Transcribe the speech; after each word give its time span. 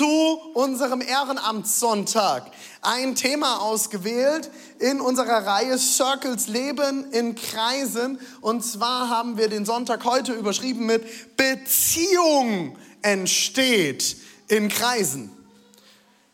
zu 0.00 0.40
unserem 0.54 1.02
Ehrenamtssonntag 1.02 2.44
ein 2.80 3.14
Thema 3.14 3.60
ausgewählt 3.60 4.50
in 4.78 4.98
unserer 4.98 5.44
Reihe 5.44 5.76
Circles 5.76 6.46
Leben 6.46 7.12
in 7.12 7.34
Kreisen. 7.34 8.18
Und 8.40 8.64
zwar 8.64 9.10
haben 9.10 9.36
wir 9.36 9.48
den 9.48 9.66
Sonntag 9.66 10.06
heute 10.06 10.32
überschrieben 10.32 10.86
mit 10.86 11.36
Beziehung 11.36 12.78
entsteht 13.02 14.16
in 14.48 14.70
Kreisen. 14.70 15.30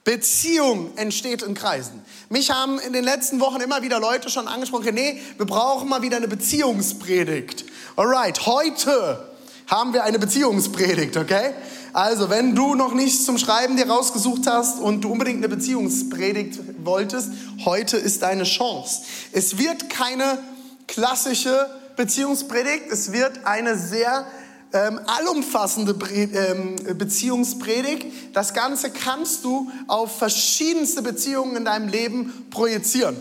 Beziehung 0.04 0.96
entsteht 0.96 1.42
in 1.42 1.54
Kreisen. 1.54 2.04
Mich 2.28 2.52
haben 2.52 2.78
in 2.78 2.92
den 2.92 3.02
letzten 3.02 3.40
Wochen 3.40 3.60
immer 3.60 3.82
wieder 3.82 3.98
Leute 3.98 4.30
schon 4.30 4.46
angesprochen, 4.46 4.94
nee, 4.94 5.20
wir 5.38 5.46
brauchen 5.46 5.88
mal 5.88 6.02
wieder 6.02 6.18
eine 6.18 6.28
Beziehungspredigt. 6.28 7.64
Alright, 7.96 8.46
heute 8.46 9.28
haben 9.66 9.92
wir 9.92 10.04
eine 10.04 10.20
Beziehungspredigt, 10.20 11.16
okay? 11.16 11.52
Also, 11.96 12.28
wenn 12.28 12.54
du 12.54 12.74
noch 12.74 12.92
nichts 12.92 13.24
zum 13.24 13.38
Schreiben 13.38 13.78
dir 13.78 13.88
rausgesucht 13.88 14.46
hast 14.46 14.80
und 14.80 15.00
du 15.00 15.10
unbedingt 15.10 15.38
eine 15.38 15.48
Beziehungspredigt 15.48 16.58
wolltest, 16.84 17.30
heute 17.64 17.96
ist 17.96 18.20
deine 18.20 18.44
Chance. 18.44 19.00
Es 19.32 19.56
wird 19.56 19.88
keine 19.88 20.38
klassische 20.86 21.70
Beziehungspredigt, 21.96 22.82
es 22.90 23.12
wird 23.12 23.46
eine 23.46 23.78
sehr 23.78 24.26
ähm, 24.74 25.00
allumfassende 25.06 25.96
ähm, 26.12 26.98
Beziehungspredigt. 26.98 28.34
Das 28.34 28.52
Ganze 28.52 28.90
kannst 28.90 29.46
du 29.46 29.70
auf 29.86 30.18
verschiedenste 30.18 31.00
Beziehungen 31.00 31.56
in 31.56 31.64
deinem 31.64 31.88
Leben 31.88 32.46
projizieren. 32.50 33.16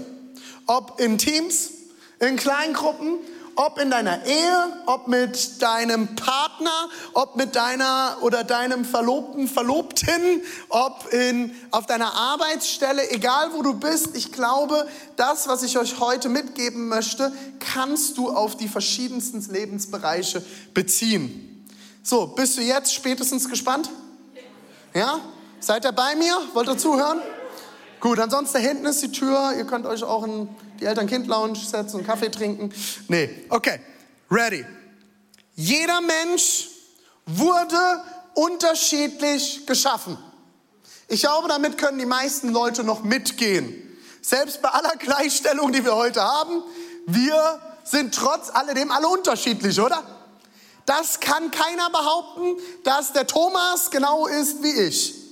Ob 0.66 1.00
in 1.00 1.18
Teams, 1.18 1.70
in 2.20 2.36
Kleingruppen, 2.36 3.20
ob 3.56 3.80
in 3.80 3.90
deiner 3.90 4.26
Ehe, 4.26 4.82
ob 4.86 5.08
mit 5.08 5.62
deinem 5.62 6.16
Partner, 6.16 6.90
ob 7.14 7.36
mit 7.36 7.56
deiner 7.56 8.18
oder 8.22 8.44
deinem 8.44 8.86
Verlobten, 8.86 9.48
Verlobten, 9.48 10.42
ob 10.70 11.12
in, 11.14 11.56
auf 11.72 11.86
deiner 11.86 12.14
Arbeitsstelle, 12.14 13.10
egal 13.12 13.54
wo 13.54 13.62
du 13.62 13.74
bist. 13.74 14.16
Ich 14.16 14.32
glaube, 14.32 14.88
das, 15.16 15.48
was 15.48 15.64
ich 15.64 15.78
euch 15.78 16.00
heute 16.00 16.30
mitgeben 16.30 16.88
möchte, 16.88 17.32
kannst 17.60 18.18
du 18.18 18.30
auf 18.30 18.58
die 18.58 18.68
verschiedensten 18.68 19.42
Lebensbereiche 19.52 20.44
beziehen. 20.74 21.68
So, 22.04 22.28
bist 22.28 22.58
du 22.58 22.62
jetzt 22.62 22.94
spätestens 22.94 23.50
gespannt? 23.50 23.90
Ja? 24.94 25.20
Seid 25.60 25.86
ihr 25.86 25.92
bei 25.92 26.16
mir? 26.16 26.36
Wollt 26.54 26.68
ihr 26.68 26.78
zuhören? 26.78 27.20
Gut, 28.00 28.20
ansonsten 28.20 28.60
hinten 28.60 28.86
ist 28.86 29.02
die 29.02 29.12
Tür. 29.12 29.54
Ihr 29.58 29.66
könnt 29.66 29.86
euch 29.86 30.04
auch 30.04 30.24
in 30.26 30.50
die 30.80 30.86
Eltern-Kind-Lounge 30.86 31.56
setzen 31.58 31.98
und 31.98 32.06
Kaffee 32.06 32.30
trinken. 32.30 32.72
Nee, 33.08 33.46
okay, 33.50 33.80
ready. 34.30 34.66
Jeder 35.56 36.02
Mensch 36.02 36.70
wurde 37.26 38.04
unterschiedlich 38.34 39.66
geschaffen. 39.66 40.18
Ich 41.08 41.22
glaube, 41.22 41.48
damit 41.48 41.78
können 41.78 41.98
die 42.00 42.06
meisten 42.06 42.50
Leute 42.50 42.84
noch 42.84 43.04
mitgehen. 43.04 43.82
Selbst 44.22 44.62
bei 44.62 44.70
aller 44.70 44.96
Gleichstellung, 44.98 45.72
die 45.72 45.84
wir 45.86 45.96
heute 45.96 46.22
haben, 46.22 46.64
wir 47.06 47.62
sind 47.84 48.14
trotz 48.16 48.50
alledem 48.50 48.92
alle 48.92 49.08
unterschiedlich, 49.08 49.80
oder? 49.80 50.04
Das 50.86 51.20
kann 51.20 51.52
keiner 51.52 51.90
behaupten, 51.90 52.58
dass 52.84 53.14
der 53.14 53.28
Thomas 53.28 53.90
genau 53.92 54.28
ist 54.28 54.62
wie 54.64 54.72
ich. 54.72 55.25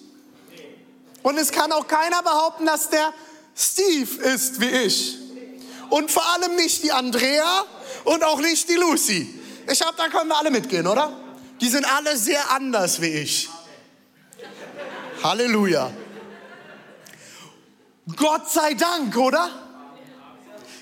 Und 1.23 1.37
es 1.37 1.51
kann 1.51 1.71
auch 1.71 1.87
keiner 1.87 2.21
behaupten, 2.21 2.65
dass 2.65 2.89
der 2.89 3.13
Steve 3.55 4.21
ist 4.23 4.59
wie 4.59 4.69
ich. 4.69 5.17
Und 5.89 6.11
vor 6.11 6.25
allem 6.33 6.55
nicht 6.55 6.83
die 6.83 6.91
Andrea 6.91 7.65
und 8.03 8.23
auch 8.23 8.39
nicht 8.39 8.69
die 8.69 8.75
Lucy. 8.75 9.39
Ich 9.71 9.79
glaube, 9.79 9.95
da 9.97 10.09
können 10.09 10.27
wir 10.27 10.37
alle 10.37 10.51
mitgehen, 10.51 10.85
oder? 10.85 11.17
Die 11.61 11.69
sind 11.69 11.85
alle 11.85 12.17
sehr 12.17 12.51
anders 12.51 13.01
wie 13.01 13.07
ich. 13.07 13.49
Halleluja. 15.23 15.91
Gott 18.17 18.51
sei 18.51 18.73
Dank, 18.73 19.15
oder? 19.15 19.49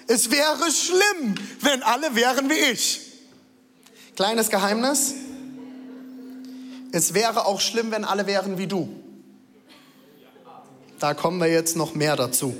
Es 0.08 0.32
wäre 0.32 0.72
schlimm, 0.72 1.36
wenn 1.60 1.84
alle 1.84 2.16
wären 2.16 2.50
wie 2.50 2.56
ich. 2.56 3.02
Kleines 4.16 4.50
Geheimnis. 4.50 5.14
Es 6.92 7.14
wäre 7.14 7.46
auch 7.46 7.62
schlimm, 7.62 7.92
wenn 7.92 8.04
alle 8.04 8.26
wären 8.26 8.58
wie 8.58 8.68
du. 8.68 9.01
Da 11.02 11.16
kommen 11.16 11.40
wir 11.40 11.48
jetzt 11.48 11.76
noch 11.76 11.96
mehr 11.96 12.16
dazu. 12.16 12.56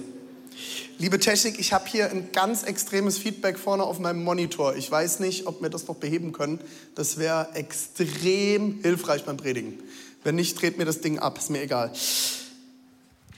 Liebe 0.98 1.20
Technik, 1.20 1.60
ich 1.60 1.74
habe 1.74 1.88
hier 1.88 2.10
ein 2.10 2.32
ganz 2.32 2.64
extremes 2.64 3.20
Feedback 3.20 3.60
vorne 3.60 3.84
auf 3.84 4.00
meinem 4.00 4.24
Monitor. 4.24 4.76
Ich 4.76 4.90
weiß 4.90 5.20
nicht, 5.20 5.46
ob 5.46 5.62
wir 5.62 5.70
das 5.70 5.88
noch 5.88 5.98
beheben 5.98 6.32
können. 6.32 6.60
Das 6.96 7.18
wäre 7.18 7.50
extrem 7.54 8.82
hilfreich 8.82 9.26
beim 9.26 9.38
Predigen. 9.38 9.80
Wenn 10.24 10.34
nicht, 10.34 10.60
dreht 10.60 10.80
mir 10.80 10.86
das 10.86 11.02
Ding 11.02 11.20
ab, 11.20 11.38
ist 11.38 11.52
mir 11.52 11.62
egal. 11.62 11.94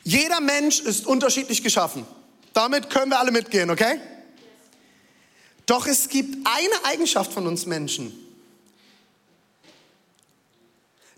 Jeder 0.05 0.39
Mensch 0.39 0.79
ist 0.79 1.05
unterschiedlich 1.05 1.61
geschaffen. 1.61 2.05
Damit 2.53 2.89
können 2.89 3.11
wir 3.11 3.19
alle 3.19 3.33
mitgehen, 3.33 3.71
okay? 3.71 3.99
Doch 5.65 5.85
es 5.85 6.07
gibt 6.07 6.47
eine 6.47 6.85
Eigenschaft 6.85 7.33
von 7.33 7.45
uns 7.45 7.65
Menschen, 7.65 8.13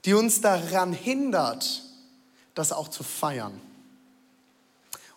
die 0.05 0.15
uns 0.15 0.41
daran 0.41 0.91
hindert, 0.91 1.83
das 2.55 2.71
auch 2.71 2.87
zu 2.87 3.03
feiern. 3.03 3.61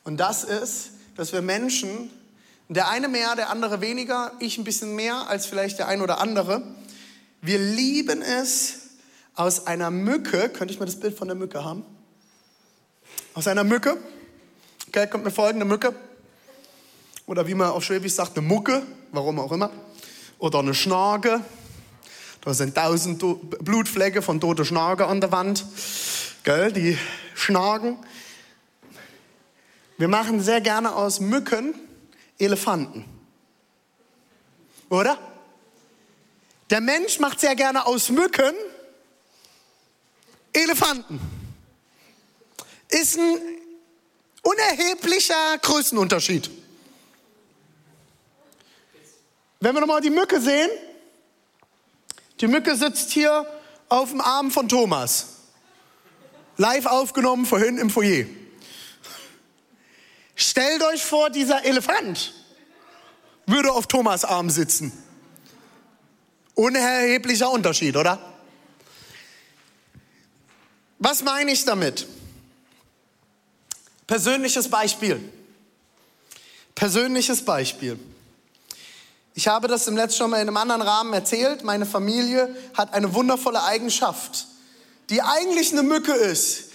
Und 0.09 0.17
das 0.17 0.43
ist, 0.43 0.93
dass 1.17 1.35
wir 1.35 1.43
Menschen, 1.43 2.11
der 2.71 2.89
eine 2.89 3.09
mehr, 3.09 3.37
der 3.37 3.51
andere 3.51 3.83
weniger, 3.83 4.33
ich 4.39 4.57
ein 4.57 4.65
bisschen 4.65 4.97
mehr 4.97 5.29
als 5.29 5.45
vielleicht 5.45 5.79
der 5.79 5.87
ein 5.87 6.01
oder 6.01 6.19
andere, 6.19 6.63
wir 7.43 7.59
lieben 7.59 8.23
es, 8.23 8.77
aus 9.35 9.67
einer 9.67 9.91
Mücke, 9.91 10.49
könnte 10.49 10.73
ich 10.73 10.81
mal 10.81 10.87
das 10.87 10.99
Bild 10.99 11.15
von 11.15 11.29
der 11.29 11.37
Mücke 11.37 11.63
haben? 11.63 11.85
Aus 13.35 13.49
einer 13.49 13.65
Mücke, 13.65 13.99
okay, 14.89 15.07
kommt 15.09 15.25
mir 15.25 15.31
folgende 15.31 15.67
Mücke, 15.67 15.95
oder 17.27 17.47
wie 17.47 17.53
man 17.53 17.69
auf 17.69 17.85
Schwäbisch 17.85 18.15
sagt, 18.15 18.39
eine 18.39 18.47
Mucke, 18.47 18.81
warum 19.13 19.39
auch 19.39 19.53
immer, 19.53 19.71
oder 20.39 20.61
eine 20.61 20.73
Schnage, 20.73 21.43
da 22.41 22.55
sind 22.55 22.75
tausend 22.75 23.23
Blutflecke 23.63 24.23
von 24.23 24.41
toten 24.41 24.65
Schnage 24.65 25.07
an 25.07 25.21
der 25.21 25.33
Wand, 25.33 25.67
gell, 26.45 26.73
die 26.73 26.97
Schnagen. 27.35 27.99
Wir 29.99 30.07
machen 30.07 30.41
sehr 30.41 30.61
gerne 30.61 30.95
aus 30.95 31.19
Mücken 31.19 31.75
Elefanten. 32.39 33.05
Oder? 34.89 35.19
Der 36.71 36.81
Mensch 36.81 37.19
macht 37.19 37.41
sehr 37.41 37.57
gerne 37.57 37.85
aus 37.85 38.09
Mücken 38.09 38.55
Elefanten. 40.53 41.21
Ist 42.89 43.19
ein 43.19 43.39
unerheblicher 44.43 45.59
Größenunterschied. 45.61 46.49
Wenn 49.59 49.75
wir 49.75 49.81
nochmal 49.81 50.01
die 50.01 50.11
Mücke 50.11 50.41
sehen, 50.41 50.71
die 52.41 52.47
Mücke 52.47 52.77
sitzt 52.77 53.11
hier 53.11 53.45
auf 53.89 54.11
dem 54.11 54.21
Arm 54.21 54.53
von 54.53 54.69
Thomas. 54.69 55.39
Live 56.57 56.87
aufgenommen 56.87 57.47
vorhin 57.47 57.79
im 57.79 57.91
Foyer. 57.91 58.27
Stellt 60.41 60.85
euch 60.85 61.05
vor, 61.05 61.31
dieser 61.31 61.65
Elefant 61.65 62.33
würde 63.47 63.73
auf 63.73 63.89
Thomas 63.89 64.25
Arm 64.25 64.51
sitzen. 64.51 64.93
Unerheblicher 66.55 67.51
Unterschied, 67.51 67.97
oder? 67.97 68.21
Was 71.01 71.25
meine 71.25 71.51
ich 71.51 71.65
damit? 71.65 72.07
Persönliches 74.07 74.71
Beispiel. 74.71 75.21
Persönliches 76.77 77.45
Beispiel. 77.45 77.99
Ich 79.35 79.49
habe 79.49 79.67
das 79.67 79.89
im 79.89 79.97
letzten 79.97 80.31
mal 80.31 80.37
in 80.37 80.47
einem 80.47 80.57
anderen 80.57 80.83
Rahmen 80.83 81.13
erzählt. 81.15 81.65
Meine 81.65 81.85
Familie 81.85 82.55
hat 82.75 82.95
eine 82.95 83.13
wundervolle 83.13 83.65
Eigenschaft, 83.65 84.47
die 85.11 85.21
eigentlich 85.21 85.73
eine 85.73 85.83
Mücke 85.83 86.13
ist, 86.13 86.71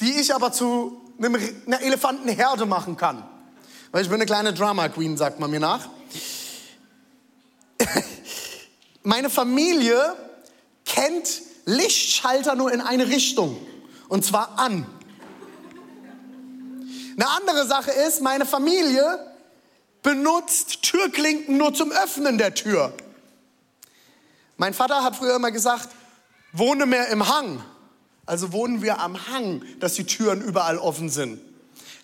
die 0.00 0.20
ich 0.20 0.32
aber 0.32 0.52
zu 0.52 1.07
einer 1.20 1.80
Elefantenherde 1.82 2.66
machen 2.66 2.96
kann. 2.96 3.24
Weil 3.90 4.02
ich 4.02 4.08
bin 4.08 4.16
eine 4.16 4.26
kleine 4.26 4.52
Drama 4.52 4.88
Queen, 4.88 5.16
sagt 5.16 5.40
man 5.40 5.50
mir 5.50 5.60
nach. 5.60 5.88
Meine 9.02 9.30
Familie 9.30 10.14
kennt 10.84 11.42
Lichtschalter 11.64 12.54
nur 12.54 12.72
in 12.72 12.80
eine 12.80 13.08
Richtung. 13.08 13.58
Und 14.08 14.24
zwar 14.24 14.58
an. 14.58 14.86
Eine 17.16 17.28
andere 17.30 17.66
Sache 17.66 17.90
ist, 17.90 18.22
meine 18.22 18.46
Familie 18.46 19.18
benutzt 20.02 20.82
Türklinken 20.82 21.56
nur 21.56 21.74
zum 21.74 21.90
Öffnen 21.90 22.38
der 22.38 22.54
Tür. 22.54 22.92
Mein 24.56 24.72
Vater 24.72 25.02
hat 25.02 25.16
früher 25.16 25.36
immer 25.36 25.50
gesagt, 25.50 25.88
wohne 26.52 26.86
mehr 26.86 27.08
im 27.08 27.28
Hang. 27.28 27.62
Also 28.28 28.52
wohnen 28.52 28.82
wir 28.82 29.00
am 29.00 29.28
Hang, 29.28 29.62
dass 29.80 29.94
die 29.94 30.04
Türen 30.04 30.42
überall 30.42 30.76
offen 30.76 31.08
sind. 31.08 31.40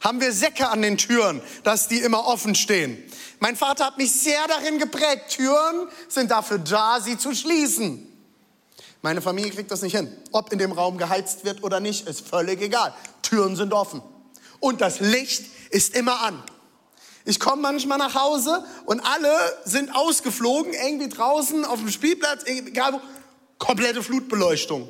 Haben 0.01 0.23
wir 0.23 0.33
Säcke 0.33 0.71
an 0.71 0.81
den 0.81 0.97
Türen, 0.97 1.43
dass 1.65 1.87
die 1.87 1.99
immer 1.99 2.27
offen 2.27 2.55
stehen. 2.55 2.97
Mein 3.41 3.57
Vater 3.57 3.85
hat 3.85 3.99
mich 3.99 4.11
sehr 4.11 4.41
darin 4.49 4.79
geprägt, 4.79 5.29
Türen 5.37 5.87
sind 6.09 6.31
dafür 6.31 6.59
da, 6.59 6.99
sie 7.03 7.19
zu 7.19 7.35
schließen. 7.35 8.11
Meine 9.03 9.21
Familie 9.21 9.51
kriegt 9.51 9.71
das 9.71 9.83
nicht 9.83 9.95
hin. 9.95 10.11
Ob 10.33 10.51
in 10.51 10.59
dem 10.59 10.73
Raum 10.73 10.97
geheizt 10.97 11.45
wird 11.45 11.63
oder 11.63 11.79
nicht, 11.79 12.09
ist 12.09 12.27
völlig 12.27 12.63
egal. 12.63 12.95
Türen 13.21 13.55
sind 13.55 13.75
offen. 13.75 14.01
Und 14.61 14.81
das 14.81 15.01
Licht 15.01 15.45
ist 15.73 15.95
immer 15.95 16.23
an. 16.23 16.43
Ich 17.27 17.39
komme 17.39 17.61
manchmal 17.61 17.99
nach 17.99 18.15
Hause 18.15 18.65
und 18.87 19.01
alle 19.01 19.31
sind 19.67 19.95
ausgeflogen, 19.95 20.73
irgendwie 20.73 21.11
draußen 21.11 21.67
auf 21.67 21.81
dem 21.81 21.91
Spielplatz, 21.91 22.45
egal 22.47 22.95
wo, 22.95 23.01
komplette 23.59 24.03
Flutbeleuchtung. 24.03 24.89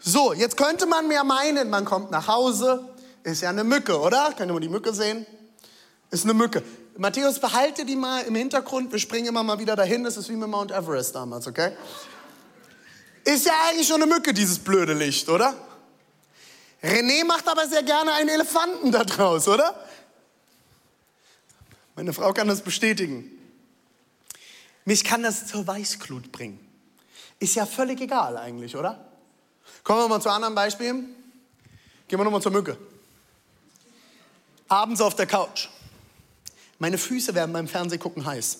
So, 0.00 0.32
jetzt 0.32 0.56
könnte 0.56 0.86
man 0.86 1.08
mir 1.08 1.24
meinen, 1.24 1.70
man 1.70 1.84
kommt 1.84 2.10
nach 2.10 2.28
Hause, 2.28 2.88
ist 3.24 3.42
ja 3.42 3.50
eine 3.50 3.64
Mücke, 3.64 3.98
oder? 3.98 4.32
Könnt 4.36 4.50
ihr 4.50 4.54
mal 4.54 4.60
die 4.60 4.68
Mücke 4.68 4.94
sehen? 4.94 5.26
Ist 6.10 6.24
eine 6.24 6.34
Mücke. 6.34 6.62
Matthäus, 6.96 7.38
behalte 7.38 7.84
die 7.84 7.96
mal 7.96 8.22
im 8.22 8.34
Hintergrund. 8.34 8.90
Wir 8.90 8.98
springen 8.98 9.26
immer 9.26 9.42
mal 9.42 9.58
wieder 9.58 9.76
dahin. 9.76 10.04
Das 10.04 10.16
ist 10.16 10.28
wie 10.28 10.36
mit 10.36 10.48
Mount 10.48 10.72
Everest 10.72 11.14
damals, 11.14 11.46
okay? 11.46 11.72
Ist 13.24 13.46
ja 13.46 13.52
eigentlich 13.68 13.86
schon 13.86 14.02
eine 14.02 14.12
Mücke, 14.12 14.32
dieses 14.32 14.58
blöde 14.58 14.94
Licht, 14.94 15.28
oder? 15.28 15.54
René 16.82 17.24
macht 17.24 17.48
aber 17.48 17.66
sehr 17.68 17.82
gerne 17.82 18.12
einen 18.12 18.28
Elefanten 18.28 18.90
da 18.92 19.04
draus, 19.04 19.48
oder? 19.48 19.84
Meine 21.94 22.12
Frau 22.12 22.32
kann 22.32 22.48
das 22.48 22.62
bestätigen. 22.62 23.30
Mich 24.84 25.04
kann 25.04 25.22
das 25.22 25.46
zur 25.48 25.66
Weißglut 25.66 26.32
bringen. 26.32 26.58
Ist 27.40 27.56
ja 27.56 27.66
völlig 27.66 28.00
egal 28.00 28.36
eigentlich, 28.36 28.76
oder? 28.76 29.07
Kommen 29.84 30.00
wir 30.00 30.08
mal 30.08 30.20
zu 30.20 30.30
anderen 30.30 30.54
Beispielen. 30.54 31.14
Gehen 32.08 32.18
wir 32.18 32.24
nochmal 32.24 32.42
zur 32.42 32.52
Mücke. 32.52 32.76
Abends 34.68 35.00
auf 35.00 35.14
der 35.14 35.26
Couch. 35.26 35.68
Meine 36.78 36.98
Füße 36.98 37.34
werden 37.34 37.52
beim 37.52 37.68
Fernsehgucken 37.68 38.24
heiß. 38.24 38.58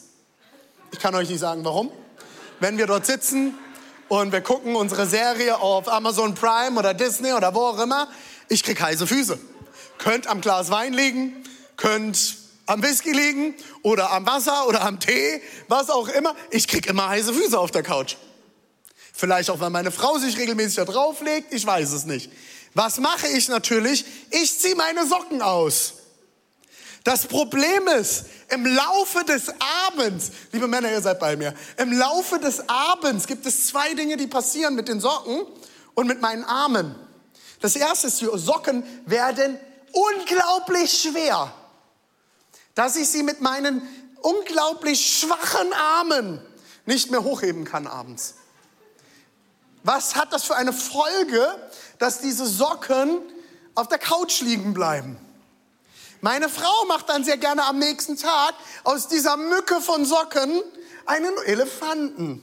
Ich 0.93 0.99
kann 0.99 1.15
euch 1.15 1.29
nicht 1.29 1.41
sagen, 1.41 1.65
warum. 1.65 1.91
Wenn 2.61 2.79
wir 2.79 2.87
dort 2.87 3.07
sitzen, 3.07 3.55
und 4.09 4.33
wir 4.33 4.41
gucken 4.41 4.75
unsere 4.75 5.07
Serie 5.07 5.59
auf 5.59 5.89
Amazon 5.89 6.35
Prime 6.35 6.79
oder 6.79 6.95
Disney 6.95 7.33
oder 7.33 7.55
wo 7.55 7.61
auch 7.61 7.79
immer, 7.79 8.09
ich 8.49 8.65
krieg 8.65 8.81
heiße 8.81 9.07
Füße. 9.07 9.39
Könnt 9.99 10.27
am 10.27 10.41
Glas 10.41 10.71
Wein 10.71 10.95
liegen, 10.95 11.45
könnt 11.77 12.37
am 12.67 12.83
Whisky 12.83 13.13
liegen 13.13 13.55
oder 13.83 14.11
am 14.11 14.27
Wasser 14.27 14.67
oder 14.67 14.83
am 14.83 14.99
Tee, 14.99 15.43
was 15.69 15.91
auch 15.91 16.09
immer. 16.09 16.35
Ich 16.51 16.69
krieg 16.69 16.87
immer 16.87 17.09
heiße 17.09 17.33
Füße 17.33 17.59
auf 17.59 17.71
der 17.71 17.83
Couch. 17.83 18.17
Vielleicht 19.19 19.51
auch, 19.51 19.59
weil 19.59 19.71
meine 19.71 19.91
Frau 19.91 20.17
sich 20.19 20.39
regelmäßig 20.39 20.77
da 20.77 20.85
drauflegt, 20.85 21.53
ich 21.53 21.67
weiß 21.67 21.91
es 21.91 22.05
nicht. 22.05 22.31
Was 22.75 22.99
mache 22.99 23.27
ich 23.27 23.49
natürlich? 23.49 24.05
Ich 24.31 24.61
ziehe 24.61 24.77
meine 24.77 25.05
Socken 25.09 25.43
aus. 25.43 25.95
Das 27.03 27.27
Problem 27.27 27.89
ist, 27.89 28.27
im 28.49 28.65
Laufe 28.65 29.25
des 29.25 29.53
Abends, 29.89 30.31
liebe 30.53 30.69
Männer, 30.69 30.93
ihr 30.93 31.03
seid 31.03 31.19
bei 31.19 31.37
mir, 31.37 31.53
im 31.79 31.93
Laufe 31.99 32.39
des 32.39 32.69
Abends 32.69 33.27
gibt 33.27 33.45
es 33.45 33.67
zwei 33.67 33.93
Dinge, 33.95 34.17
die 34.17 34.29
passieren 34.29 34.77
mit 34.77 34.87
den 34.87 35.01
Socken 35.01 35.45
und 35.95 36.07
mit 36.07 36.21
meinen 36.21 36.45
Armen. 36.45 36.95
Das 37.61 37.75
erste 37.75 38.07
ist, 38.07 38.21
die 38.21 38.29
Socken 38.35 38.85
werden 39.05 39.59
unglaublich 39.91 40.93
schwer, 40.93 41.53
dass 42.77 42.95
ich 42.95 43.09
sie 43.09 43.25
mit 43.25 43.41
meinen 43.41 43.83
unglaublich 44.23 45.19
schwachen 45.19 45.73
Armen 45.73 46.41
nicht 46.87 47.11
mehr 47.11 47.25
hochheben 47.25 47.65
kann 47.65 47.89
abends. 47.89 48.37
Was 49.83 50.17
hat 50.17 50.33
das 50.33 50.45
für 50.45 50.57
eine 50.57 50.73
Folge, 50.73 51.47
dass 51.99 52.21
diese 52.21 52.47
Socken 52.47 53.21
auf 53.75 53.89
der 53.89 53.99
Couch 53.99 54.41
liegen 54.41 54.75
bleiben? 54.75 55.17
Meine 56.21 56.49
Frau 56.49 56.85
macht 56.87 57.09
dann 57.09 57.25
sehr 57.25 57.37
gerne 57.37 57.65
am 57.65 57.79
nächsten 57.79 58.17
Tag 58.17 58.55
aus 58.83 59.07
dieser 59.09 59.37
Mücke 59.37 59.81
von 59.81 60.05
Socken 60.05 60.63
einen 61.07 61.33
Elefanten. 61.47 62.43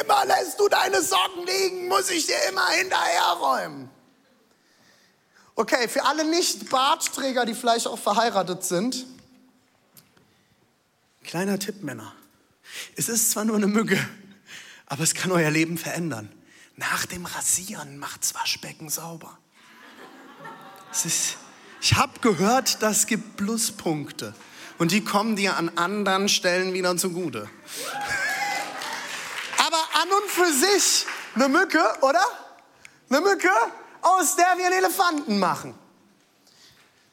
Immer 0.00 0.24
lässt 0.26 0.58
du 0.58 0.68
deine 0.68 1.00
Socken 1.00 1.46
liegen, 1.46 1.86
muss 1.86 2.10
ich 2.10 2.26
dir 2.26 2.36
immer 2.48 2.66
hinterherräumen. 2.70 3.88
Okay, 5.54 5.88
für 5.88 6.04
alle 6.04 6.24
Nicht-Bartträger, 6.24 7.46
die 7.46 7.54
vielleicht 7.54 7.86
auch 7.86 7.98
verheiratet 7.98 8.64
sind, 8.64 9.06
kleiner 11.24 11.58
Tipp, 11.58 11.82
Männer. 11.82 12.12
Es 12.96 13.08
ist 13.08 13.30
zwar 13.30 13.44
nur 13.44 13.56
eine 13.56 13.68
Mücke, 13.68 13.98
aber 14.86 15.02
es 15.02 15.14
kann 15.14 15.32
euer 15.32 15.50
Leben 15.50 15.78
verändern. 15.78 16.32
Nach 16.76 17.06
dem 17.06 17.26
Rasieren 17.26 17.98
macht's 17.98 18.34
Waschbecken 18.34 18.88
sauber. 18.88 19.38
Ist, 20.92 21.36
ich 21.80 21.94
habe 21.94 22.20
gehört, 22.20 22.82
das 22.82 23.06
gibt 23.06 23.36
Pluspunkte. 23.36 24.34
Und 24.78 24.92
die 24.92 25.04
kommen 25.04 25.36
dir 25.36 25.56
an 25.56 25.70
anderen 25.76 26.28
Stellen 26.28 26.72
wieder 26.74 26.96
zugute. 26.96 27.48
Aber 29.58 30.02
an 30.02 30.08
und 30.10 30.30
für 30.30 30.52
sich 30.52 31.06
eine 31.34 31.48
Mücke, 31.48 31.82
oder? 32.02 32.24
Eine 33.08 33.20
Mücke, 33.20 33.50
aus 34.02 34.36
der 34.36 34.56
wir 34.56 34.66
einen 34.66 34.84
Elefanten 34.84 35.38
machen. 35.38 35.74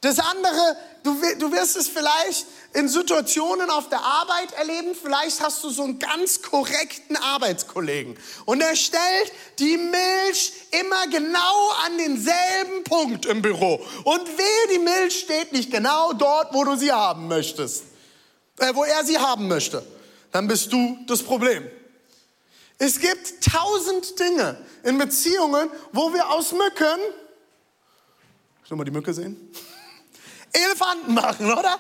Das 0.02 0.20
andere, 0.20 0.78
du, 1.03 1.15
du 1.39 1.51
wirst 1.51 1.75
es 1.77 1.88
vielleicht 1.88 2.45
in 2.73 2.88
Situationen 2.88 3.69
auf 3.69 3.89
der 3.89 4.01
Arbeit 4.01 4.51
erleben. 4.53 4.95
Vielleicht 5.00 5.41
hast 5.41 5.63
du 5.63 5.69
so 5.69 5.83
einen 5.83 6.00
ganz 6.00 6.41
korrekten 6.41 7.15
Arbeitskollegen 7.15 8.17
und 8.45 8.61
er 8.61 8.75
stellt 8.75 9.31
die 9.59 9.77
Milch 9.77 10.53
immer 10.71 11.07
genau 11.07 11.69
an 11.85 11.97
denselben 11.97 12.83
Punkt 12.83 13.25
im 13.25 13.41
Büro. 13.41 13.75
Und 14.03 14.38
wehe, 14.38 14.75
die 14.75 14.79
Milch 14.79 15.19
steht 15.19 15.53
nicht 15.53 15.71
genau 15.71 16.13
dort, 16.13 16.53
wo 16.53 16.63
du 16.63 16.75
sie 16.75 16.91
haben 16.91 17.27
möchtest, 17.27 17.83
äh, 18.59 18.73
wo 18.73 18.83
er 18.83 19.05
sie 19.05 19.17
haben 19.17 19.47
möchte. 19.47 19.85
Dann 20.31 20.47
bist 20.47 20.73
du 20.73 20.97
das 21.05 21.21
Problem. 21.21 21.69
Es 22.79 23.00
gibt 23.00 23.44
tausend 23.44 24.19
Dinge 24.19 24.57
in 24.83 24.97
Beziehungen, 24.97 25.69
wo 25.91 26.11
wir 26.11 26.29
aus 26.29 26.51
Mücken, 26.51 27.00
soll 28.67 28.77
mal 28.77 28.83
die 28.83 28.91
Mücke 28.91 29.13
sehen? 29.13 29.51
Elefanten 30.53 31.13
machen, 31.13 31.51
oder? 31.51 31.79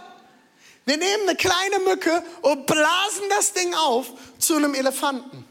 Wir 0.85 0.97
nehmen 0.97 1.29
eine 1.29 1.37
kleine 1.37 1.79
Mücke 1.79 2.23
und 2.41 2.65
blasen 2.65 3.29
das 3.29 3.53
Ding 3.53 3.73
auf 3.73 4.07
zu 4.37 4.55
einem 4.55 4.73
Elefanten. 4.73 5.45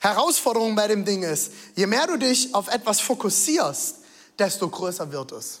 Herausforderung 0.00 0.74
bei 0.74 0.86
dem 0.86 1.06
Ding 1.06 1.22
ist, 1.22 1.52
je 1.76 1.86
mehr 1.86 2.06
du 2.06 2.18
dich 2.18 2.54
auf 2.54 2.68
etwas 2.68 3.00
fokussierst, 3.00 4.00
desto 4.38 4.68
größer 4.68 5.10
wird 5.10 5.32
es. 5.32 5.60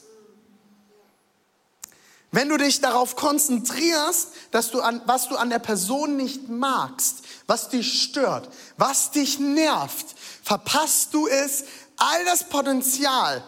Wenn 2.30 2.48
du 2.48 2.56
dich 2.58 2.80
darauf 2.80 3.16
konzentrierst, 3.16 4.28
dass 4.50 4.70
du 4.70 4.80
an, 4.80 5.00
was 5.06 5.28
du 5.28 5.36
an 5.36 5.50
der 5.50 5.60
Person 5.60 6.16
nicht 6.16 6.48
magst, 6.48 7.22
was 7.46 7.68
dich 7.68 8.02
stört, 8.02 8.50
was 8.76 9.12
dich 9.12 9.38
nervt, 9.38 10.06
verpasst 10.42 11.14
du 11.14 11.26
es, 11.26 11.64
all 11.96 12.24
das 12.24 12.48
Potenzial 12.48 13.42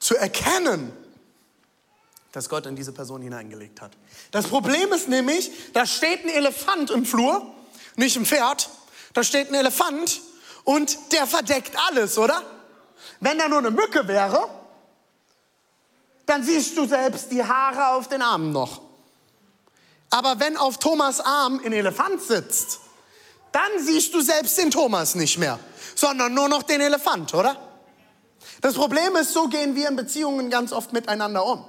zu 0.00 0.16
erkennen 0.16 0.92
das 2.32 2.48
Gott 2.48 2.66
in 2.66 2.74
diese 2.74 2.92
Person 2.92 3.22
hineingelegt 3.22 3.80
hat. 3.80 3.92
Das 4.30 4.46
Problem 4.46 4.92
ist 4.92 5.08
nämlich, 5.08 5.50
da 5.74 5.86
steht 5.86 6.24
ein 6.24 6.30
Elefant 6.30 6.90
im 6.90 7.04
Flur, 7.04 7.46
nicht 7.96 8.16
ein 8.16 8.26
Pferd, 8.26 8.70
da 9.12 9.22
steht 9.22 9.50
ein 9.50 9.54
Elefant 9.54 10.20
und 10.64 11.12
der 11.12 11.26
verdeckt 11.26 11.76
alles, 11.88 12.16
oder? 12.16 12.42
Wenn 13.20 13.38
da 13.38 13.48
nur 13.48 13.58
eine 13.58 13.70
Mücke 13.70 14.08
wäre, 14.08 14.48
dann 16.26 16.42
siehst 16.42 16.76
du 16.76 16.86
selbst 16.86 17.30
die 17.30 17.44
Haare 17.44 17.96
auf 17.96 18.08
den 18.08 18.22
Armen 18.22 18.52
noch. 18.52 18.80
Aber 20.10 20.40
wenn 20.40 20.56
auf 20.56 20.78
Thomas 20.78 21.20
Arm 21.20 21.60
ein 21.64 21.72
Elefant 21.72 22.22
sitzt, 22.22 22.80
dann 23.50 23.70
siehst 23.78 24.14
du 24.14 24.20
selbst 24.22 24.56
den 24.56 24.70
Thomas 24.70 25.14
nicht 25.14 25.38
mehr, 25.38 25.58
sondern 25.94 26.32
nur 26.32 26.48
noch 26.48 26.62
den 26.62 26.80
Elefant, 26.80 27.34
oder? 27.34 27.56
Das 28.62 28.74
Problem 28.74 29.16
ist, 29.16 29.32
so 29.32 29.48
gehen 29.48 29.74
wir 29.74 29.88
in 29.88 29.96
Beziehungen 29.96 30.48
ganz 30.48 30.72
oft 30.72 30.92
miteinander 30.92 31.44
um. 31.44 31.64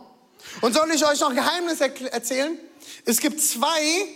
Und 0.62 0.74
soll 0.74 0.92
ich 0.92 1.06
euch 1.06 1.20
noch 1.20 1.30
ein 1.30 1.36
Geheimnis 1.36 1.82
erzählen? 1.82 2.58
Es 3.06 3.20
gibt 3.20 3.42
zwei 3.42 4.08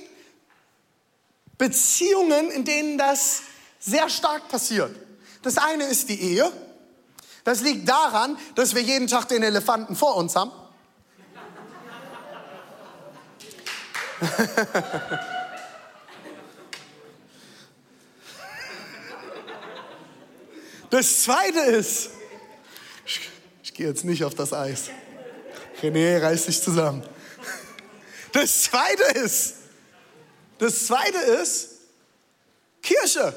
Beziehungen, 1.57 2.51
in 2.51 2.63
denen 2.65 2.98
das 2.98 3.41
sehr 3.79 4.10
stark 4.10 4.48
passiert. 4.50 4.96
Das 5.41 5.57
eine 5.57 5.86
ist 5.86 6.10
die 6.10 6.19
Ehe. 6.19 6.51
Das 7.43 7.62
liegt 7.62 7.88
daran, 7.88 8.38
dass 8.55 8.75
wir 8.75 8.81
jeden 8.81 9.07
Tag 9.07 9.27
den 9.29 9.43
Elefanten 9.43 9.96
vor 9.96 10.15
uns 10.15 10.36
haben. 10.36 10.51
Das 20.89 21.24
zweite 21.24 21.60
ist 21.60 22.12
Ich, 23.05 23.29
ich 23.62 23.74
gehe 23.74 23.88
jetzt 23.88 24.05
nicht 24.05 24.24
auf 24.24 24.36
das 24.36 24.53
Eis. 24.53 24.89
René, 25.81 26.22
reiß 26.22 26.46
dich 26.46 26.62
zusammen. 26.62 27.03
Das 28.34 28.63
zweite 28.63 29.03
ist, 29.19 29.55
das 30.60 30.88
zweite 30.88 31.17
ist 31.17 31.69
Kirche. 32.81 33.34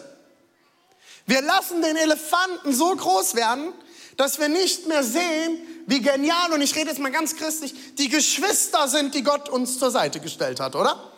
Wir 1.26 1.42
lassen 1.42 1.82
den 1.82 1.96
Elefanten 1.96 2.74
so 2.74 2.94
groß 2.94 3.34
werden, 3.34 3.72
dass 4.16 4.38
wir 4.38 4.48
nicht 4.48 4.86
mehr 4.88 5.02
sehen, 5.04 5.58
wie 5.86 6.00
genial, 6.00 6.52
und 6.52 6.60
ich 6.60 6.74
rede 6.76 6.90
jetzt 6.90 6.98
mal 6.98 7.10
ganz 7.10 7.36
christlich, 7.36 7.94
die 7.96 8.08
Geschwister 8.08 8.88
sind, 8.88 9.14
die 9.14 9.22
Gott 9.22 9.48
uns 9.48 9.78
zur 9.78 9.90
Seite 9.90 10.20
gestellt 10.20 10.60
hat, 10.60 10.74
oder? 10.76 11.12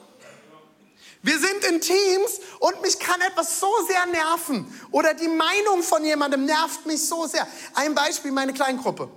Wir 1.22 1.38
sind 1.38 1.64
in 1.68 1.80
Teams 1.80 2.40
und 2.58 2.82
mich 2.82 2.98
kann 2.98 3.20
etwas 3.20 3.60
so 3.60 3.70
sehr 3.86 4.06
nerven 4.06 4.66
oder 4.90 5.14
die 5.14 5.28
Meinung 5.28 5.82
von 5.82 6.04
jemandem 6.04 6.44
nervt 6.44 6.84
mich 6.84 7.06
so 7.06 7.26
sehr. 7.26 7.46
Ein 7.74 7.94
Beispiel, 7.94 8.32
meine 8.32 8.52
Kleingruppe. 8.52 9.08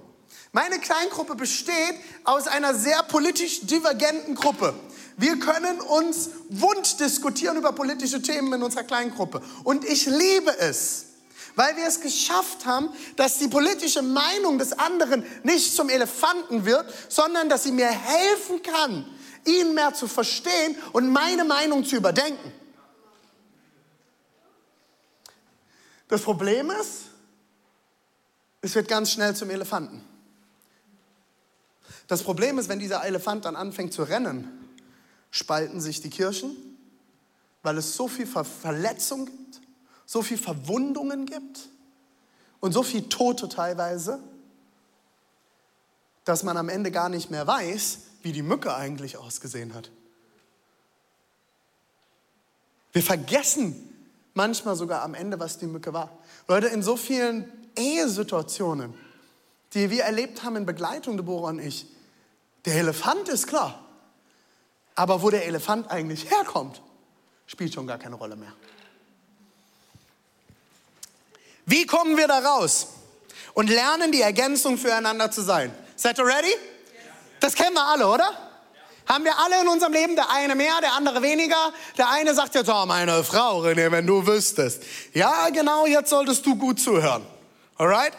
Meine 0.55 0.79
Kleingruppe 0.79 1.35
besteht 1.35 1.95
aus 2.23 2.47
einer 2.47 2.73
sehr 2.73 3.03
politisch 3.03 3.65
divergenten 3.65 4.35
Gruppe. 4.35 4.73
Wir 5.17 5.37
können 5.37 5.81
uns 5.81 6.29
wund 6.47 6.97
diskutieren 7.01 7.57
über 7.57 7.73
politische 7.73 8.21
Themen 8.21 8.53
in 8.53 8.63
unserer 8.63 8.85
Kleingruppe. 8.85 9.41
Und 9.65 9.83
ich 9.83 10.05
liebe 10.05 10.57
es, 10.57 11.07
weil 11.57 11.75
wir 11.75 11.85
es 11.85 11.99
geschafft 11.99 12.65
haben, 12.65 12.87
dass 13.17 13.37
die 13.37 13.49
politische 13.49 14.01
Meinung 14.01 14.57
des 14.57 14.71
anderen 14.71 15.25
nicht 15.43 15.75
zum 15.75 15.89
Elefanten 15.89 16.63
wird, 16.63 16.85
sondern 17.09 17.49
dass 17.49 17.63
sie 17.63 17.73
mir 17.73 17.89
helfen 17.89 18.63
kann, 18.63 19.05
ihn 19.43 19.73
mehr 19.73 19.93
zu 19.93 20.07
verstehen 20.07 20.77
und 20.93 21.09
meine 21.09 21.43
Meinung 21.43 21.83
zu 21.83 21.97
überdenken. 21.97 22.53
Das 26.07 26.21
Problem 26.21 26.71
ist, 26.71 27.09
es 28.61 28.73
wird 28.73 28.87
ganz 28.87 29.11
schnell 29.11 29.35
zum 29.35 29.49
Elefanten. 29.49 30.14
Das 32.07 32.23
Problem 32.23 32.59
ist, 32.59 32.69
wenn 32.69 32.79
dieser 32.79 33.03
Elefant 33.03 33.45
dann 33.45 33.55
anfängt 33.55 33.93
zu 33.93 34.03
rennen, 34.03 34.47
spalten 35.31 35.81
sich 35.81 36.01
die 36.01 36.09
Kirchen, 36.09 36.55
weil 37.63 37.77
es 37.77 37.95
so 37.95 38.07
viel 38.07 38.27
Verletzung 38.27 39.25
gibt, 39.25 39.61
so 40.05 40.21
viel 40.21 40.37
Verwundungen 40.37 41.25
gibt 41.25 41.69
und 42.59 42.71
so 42.71 42.83
viel 42.83 43.09
Tote 43.09 43.49
teilweise, 43.49 44.19
dass 46.25 46.43
man 46.43 46.57
am 46.57 46.69
Ende 46.69 46.91
gar 46.91 47.09
nicht 47.09 47.31
mehr 47.31 47.45
weiß, 47.45 47.99
wie 48.21 48.31
die 48.31 48.41
Mücke 48.41 48.75
eigentlich 48.75 49.17
ausgesehen 49.17 49.73
hat. 49.73 49.91
Wir 52.91 53.03
vergessen 53.03 53.75
manchmal 54.33 54.75
sogar 54.75 55.01
am 55.01 55.13
Ende, 55.15 55.39
was 55.39 55.57
die 55.57 55.67
Mücke 55.67 55.91
war. 55.93 56.17
Leute, 56.47 56.67
in 56.67 56.81
so 56.81 56.97
vielen 56.97 57.51
Ehesituationen, 57.75 58.93
die 59.73 59.89
wir 59.89 60.03
erlebt 60.03 60.43
haben 60.43 60.55
in 60.55 60.65
Begleitung, 60.65 61.17
Deborah 61.17 61.49
und 61.49 61.59
ich, 61.59 61.87
der 62.65 62.75
Elefant 62.75 63.29
ist 63.29 63.47
klar. 63.47 63.81
Aber 64.95 65.21
wo 65.21 65.29
der 65.29 65.45
Elefant 65.45 65.91
eigentlich 65.91 66.29
herkommt, 66.29 66.81
spielt 67.47 67.73
schon 67.73 67.85
gar 67.85 67.97
keine 67.97 68.15
Rolle 68.15 68.35
mehr. 68.35 68.53
Wie 71.65 71.85
kommen 71.85 72.15
wir 72.17 72.27
da 72.27 72.39
raus 72.39 72.87
und 73.53 73.69
lernen 73.69 74.11
die 74.11 74.21
Ergänzung 74.21 74.77
füreinander 74.77 75.31
zu 75.31 75.41
sein? 75.41 75.73
Seid 75.95 76.17
ihr 76.19 76.25
ready? 76.25 76.53
Das 77.39 77.55
kennen 77.55 77.73
wir 77.73 77.85
alle, 77.85 78.07
oder? 78.07 78.29
Haben 79.07 79.25
wir 79.25 79.37
alle 79.37 79.61
in 79.61 79.67
unserem 79.67 79.93
Leben, 79.93 80.15
der 80.15 80.31
eine 80.31 80.55
mehr, 80.55 80.79
der 80.81 80.93
andere 80.93 81.21
weniger. 81.21 81.73
Der 81.97 82.09
eine 82.09 82.33
sagt 82.33 82.55
jetzt, 82.55 82.69
oh, 82.69 82.85
meine 82.85 83.23
Frau, 83.23 83.61
René, 83.61 83.91
wenn 83.91 84.07
du 84.07 84.25
wüsstest. 84.25 84.81
Ja, 85.13 85.49
genau, 85.49 85.85
jetzt 85.85 86.09
solltest 86.09 86.45
du 86.45 86.55
gut 86.55 86.79
zuhören. 86.79 87.25
Alright? 87.77 88.13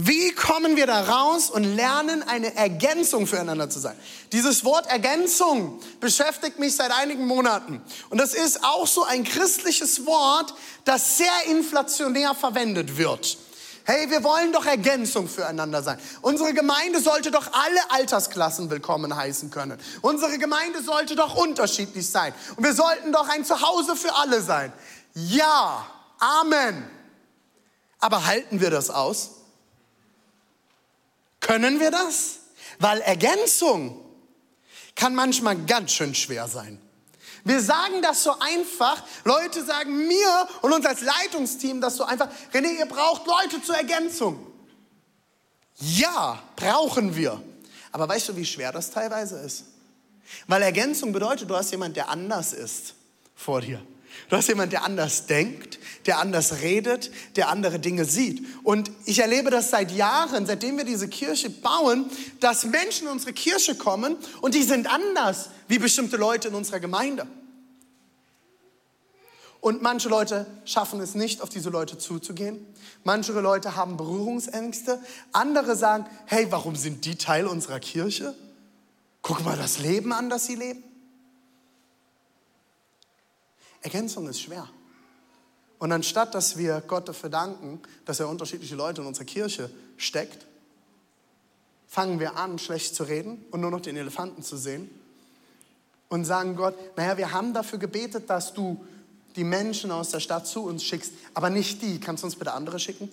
Wie 0.00 0.30
kommen 0.30 0.76
wir 0.76 0.86
da 0.86 1.00
raus 1.00 1.50
und 1.50 1.64
lernen, 1.64 2.22
eine 2.22 2.54
Ergänzung 2.54 3.26
füreinander 3.26 3.68
zu 3.68 3.80
sein? 3.80 3.98
Dieses 4.30 4.64
Wort 4.64 4.86
Ergänzung 4.86 5.80
beschäftigt 5.98 6.60
mich 6.60 6.76
seit 6.76 6.92
einigen 6.92 7.26
Monaten. 7.26 7.82
Und 8.08 8.18
das 8.18 8.32
ist 8.32 8.62
auch 8.62 8.86
so 8.86 9.02
ein 9.02 9.24
christliches 9.24 10.06
Wort, 10.06 10.54
das 10.84 11.18
sehr 11.18 11.46
inflationär 11.46 12.36
verwendet 12.36 12.96
wird. 12.96 13.38
Hey, 13.82 14.08
wir 14.08 14.22
wollen 14.22 14.52
doch 14.52 14.66
Ergänzung 14.66 15.28
füreinander 15.28 15.82
sein. 15.82 15.98
Unsere 16.22 16.54
Gemeinde 16.54 17.00
sollte 17.00 17.32
doch 17.32 17.52
alle 17.52 17.90
Altersklassen 17.90 18.70
willkommen 18.70 19.16
heißen 19.16 19.50
können. 19.50 19.80
Unsere 20.02 20.38
Gemeinde 20.38 20.80
sollte 20.80 21.16
doch 21.16 21.34
unterschiedlich 21.34 22.08
sein. 22.08 22.32
Und 22.54 22.62
wir 22.62 22.74
sollten 22.74 23.10
doch 23.10 23.28
ein 23.28 23.44
Zuhause 23.44 23.96
für 23.96 24.14
alle 24.14 24.42
sein. 24.42 24.72
Ja, 25.14 25.84
Amen. 26.20 26.88
Aber 27.98 28.26
halten 28.26 28.60
wir 28.60 28.70
das 28.70 28.90
aus? 28.90 29.37
Können 31.48 31.80
wir 31.80 31.90
das? 31.90 32.40
Weil 32.78 33.00
Ergänzung 33.00 34.04
kann 34.94 35.14
manchmal 35.14 35.56
ganz 35.64 35.92
schön 35.92 36.14
schwer 36.14 36.46
sein. 36.46 36.78
Wir 37.42 37.62
sagen 37.62 38.02
das 38.02 38.22
so 38.22 38.38
einfach. 38.38 39.02
Leute 39.24 39.64
sagen 39.64 40.06
mir 40.06 40.48
und 40.60 40.74
uns 40.74 40.84
als 40.84 41.00
Leitungsteam 41.00 41.80
das 41.80 41.96
so 41.96 42.04
einfach. 42.04 42.28
René, 42.52 42.78
ihr 42.78 42.84
braucht 42.84 43.26
Leute 43.26 43.62
zur 43.62 43.76
Ergänzung. 43.76 44.46
Ja, 45.78 46.42
brauchen 46.54 47.16
wir. 47.16 47.42
Aber 47.92 48.06
weißt 48.06 48.28
du, 48.28 48.36
wie 48.36 48.44
schwer 48.44 48.70
das 48.70 48.90
teilweise 48.90 49.38
ist? 49.38 49.64
Weil 50.48 50.60
Ergänzung 50.60 51.12
bedeutet, 51.12 51.48
du 51.48 51.56
hast 51.56 51.70
jemand, 51.70 51.96
der 51.96 52.10
anders 52.10 52.52
ist 52.52 52.92
vor 53.34 53.62
dir. 53.62 53.80
Du 54.28 54.36
hast 54.36 54.48
jemand, 54.48 54.72
der 54.72 54.84
anders 54.84 55.26
denkt, 55.26 55.78
der 56.06 56.18
anders 56.18 56.60
redet, 56.60 57.10
der 57.36 57.48
andere 57.48 57.78
Dinge 57.78 58.04
sieht. 58.04 58.44
Und 58.62 58.90
ich 59.04 59.20
erlebe 59.20 59.50
das 59.50 59.70
seit 59.70 59.90
Jahren, 59.90 60.46
seitdem 60.46 60.76
wir 60.76 60.84
diese 60.84 61.08
Kirche 61.08 61.50
bauen, 61.50 62.10
dass 62.40 62.64
Menschen 62.64 63.06
in 63.06 63.12
unsere 63.12 63.32
Kirche 63.32 63.74
kommen 63.74 64.16
und 64.40 64.54
die 64.54 64.62
sind 64.62 64.92
anders 64.92 65.50
wie 65.68 65.78
bestimmte 65.78 66.16
Leute 66.16 66.48
in 66.48 66.54
unserer 66.54 66.80
Gemeinde. 66.80 67.26
Und 69.60 69.82
manche 69.82 70.08
Leute 70.08 70.46
schaffen 70.64 71.00
es 71.00 71.14
nicht, 71.14 71.42
auf 71.42 71.48
diese 71.48 71.70
Leute 71.70 71.98
zuzugehen. 71.98 72.64
Manche 73.04 73.32
Leute 73.32 73.74
haben 73.74 73.96
Berührungsängste. 73.96 75.00
Andere 75.32 75.74
sagen, 75.74 76.06
hey, 76.26 76.46
warum 76.50 76.76
sind 76.76 77.04
die 77.04 77.16
Teil 77.16 77.46
unserer 77.46 77.80
Kirche? 77.80 78.34
Guck 79.22 79.44
mal 79.44 79.56
das 79.56 79.78
Leben 79.78 80.12
an, 80.12 80.30
das 80.30 80.46
sie 80.46 80.54
leben. 80.54 80.84
Ergänzung 83.88 84.28
ist 84.28 84.42
schwer. 84.42 84.68
Und 85.78 85.92
anstatt 85.92 86.34
dass 86.34 86.58
wir 86.58 86.82
Gott 86.86 87.08
dafür 87.08 87.30
danken, 87.30 87.80
dass 88.04 88.20
er 88.20 88.28
unterschiedliche 88.28 88.74
Leute 88.74 89.00
in 89.00 89.06
unserer 89.06 89.24
Kirche 89.24 89.70
steckt, 89.96 90.46
fangen 91.86 92.20
wir 92.20 92.36
an, 92.36 92.58
schlecht 92.58 92.94
zu 92.94 93.04
reden 93.04 93.42
und 93.50 93.62
nur 93.62 93.70
noch 93.70 93.80
den 93.80 93.96
Elefanten 93.96 94.42
zu 94.42 94.58
sehen 94.58 94.90
und 96.10 96.26
sagen 96.26 96.54
Gott, 96.54 96.74
naja, 96.98 97.16
wir 97.16 97.32
haben 97.32 97.54
dafür 97.54 97.78
gebetet, 97.78 98.28
dass 98.28 98.52
du 98.52 98.84
die 99.36 99.44
Menschen 99.44 99.90
aus 99.90 100.10
der 100.10 100.20
Stadt 100.20 100.46
zu 100.46 100.64
uns 100.64 100.84
schickst, 100.84 101.12
aber 101.32 101.48
nicht 101.48 101.80
die. 101.80 101.98
Kannst 101.98 102.22
du 102.22 102.26
uns 102.26 102.36
bitte 102.36 102.52
andere 102.52 102.78
schicken? 102.78 103.08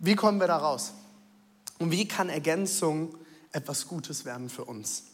Wie 0.00 0.16
kommen 0.16 0.40
wir 0.40 0.48
da 0.48 0.56
raus? 0.56 0.92
Und 1.78 1.92
wie 1.92 2.08
kann 2.08 2.30
Ergänzung 2.30 3.14
etwas 3.52 3.86
Gutes 3.86 4.24
werden 4.24 4.48
für 4.48 4.64
uns? 4.64 5.04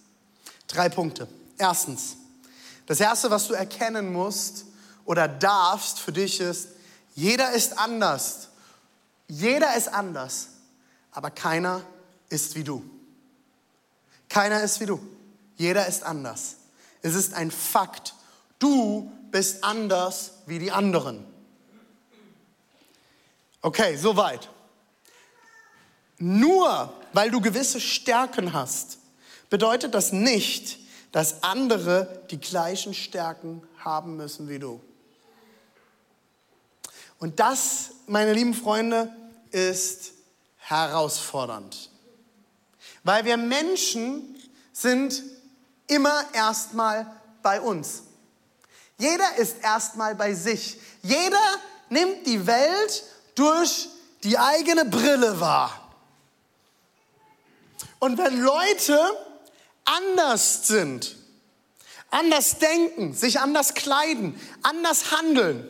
Drei 0.73 0.89
Punkte. 0.89 1.29
Erstens, 1.59 2.17
das 2.87 2.99
Erste, 2.99 3.31
was 3.31 3.47
du 3.47 3.55
erkennen 3.55 4.13
musst 4.13 4.65
oder 5.05 5.29
darfst 5.29 5.99
für 5.99 6.13
dich 6.13 6.41
ist, 6.41 6.69
jeder 7.15 7.53
ist 7.53 7.79
anders. 7.79 8.49
Jeder 9.29 9.77
ist 9.77 9.89
anders, 9.89 10.49
aber 11.11 11.31
keiner 11.31 11.83
ist 12.29 12.55
wie 12.55 12.65
du. 12.65 12.83
Keiner 14.29 14.63
ist 14.63 14.81
wie 14.81 14.87
du. 14.87 15.01
Jeder 15.57 15.87
ist 15.87 16.03
anders. 16.03 16.57
Es 17.03 17.15
ist 17.15 17.35
ein 17.35 17.51
Fakt. 17.51 18.15
Du 18.59 19.13
bist 19.31 19.63
anders 19.63 20.33
wie 20.47 20.59
die 20.59 20.73
anderen. 20.73 21.25
Okay, 23.61 23.97
soweit. 23.97 24.49
Nur 26.19 26.93
weil 27.13 27.31
du 27.31 27.41
gewisse 27.41 27.81
Stärken 27.81 28.53
hast, 28.53 28.99
bedeutet 29.53 29.93
das 29.93 30.13
nicht, 30.13 30.79
dass 31.13 31.43
andere 31.43 32.23
die 32.31 32.41
gleichen 32.41 32.95
Stärken 32.95 33.63
haben 33.85 34.17
müssen 34.17 34.49
wie 34.49 34.59
du. 34.59 34.81
Und 37.19 37.39
das, 37.39 37.91
meine 38.07 38.33
lieben 38.33 38.55
Freunde, 38.55 39.15
ist 39.51 40.13
herausfordernd. 40.57 41.91
Weil 43.05 43.27
wir 43.27 43.37
Menschen 43.37 44.35
sind 44.73 45.23
immer 45.87 46.25
erstmal 46.33 47.15
bei 47.43 47.61
uns. 47.61 48.05
Jeder 48.97 49.37
ist 49.37 49.57
erstmal 49.63 50.15
bei 50.15 50.33
sich. 50.33 50.79
Jeder 51.03 51.45
nimmt 51.91 52.27
die 52.27 52.47
Welt 52.47 53.05
durch 53.35 53.91
die 54.25 54.39
eigene 54.39 54.87
Brille 54.87 55.39
wahr. 55.39 55.79
Und 57.99 58.17
wenn 58.17 58.41
Leute 58.41 58.99
anders 59.85 60.67
sind, 60.67 61.17
anders 62.11 62.59
denken, 62.59 63.15
sich 63.15 63.41
anders 63.41 63.75
kleiden, 63.75 64.39
anders 64.63 65.11
handeln, 65.11 65.69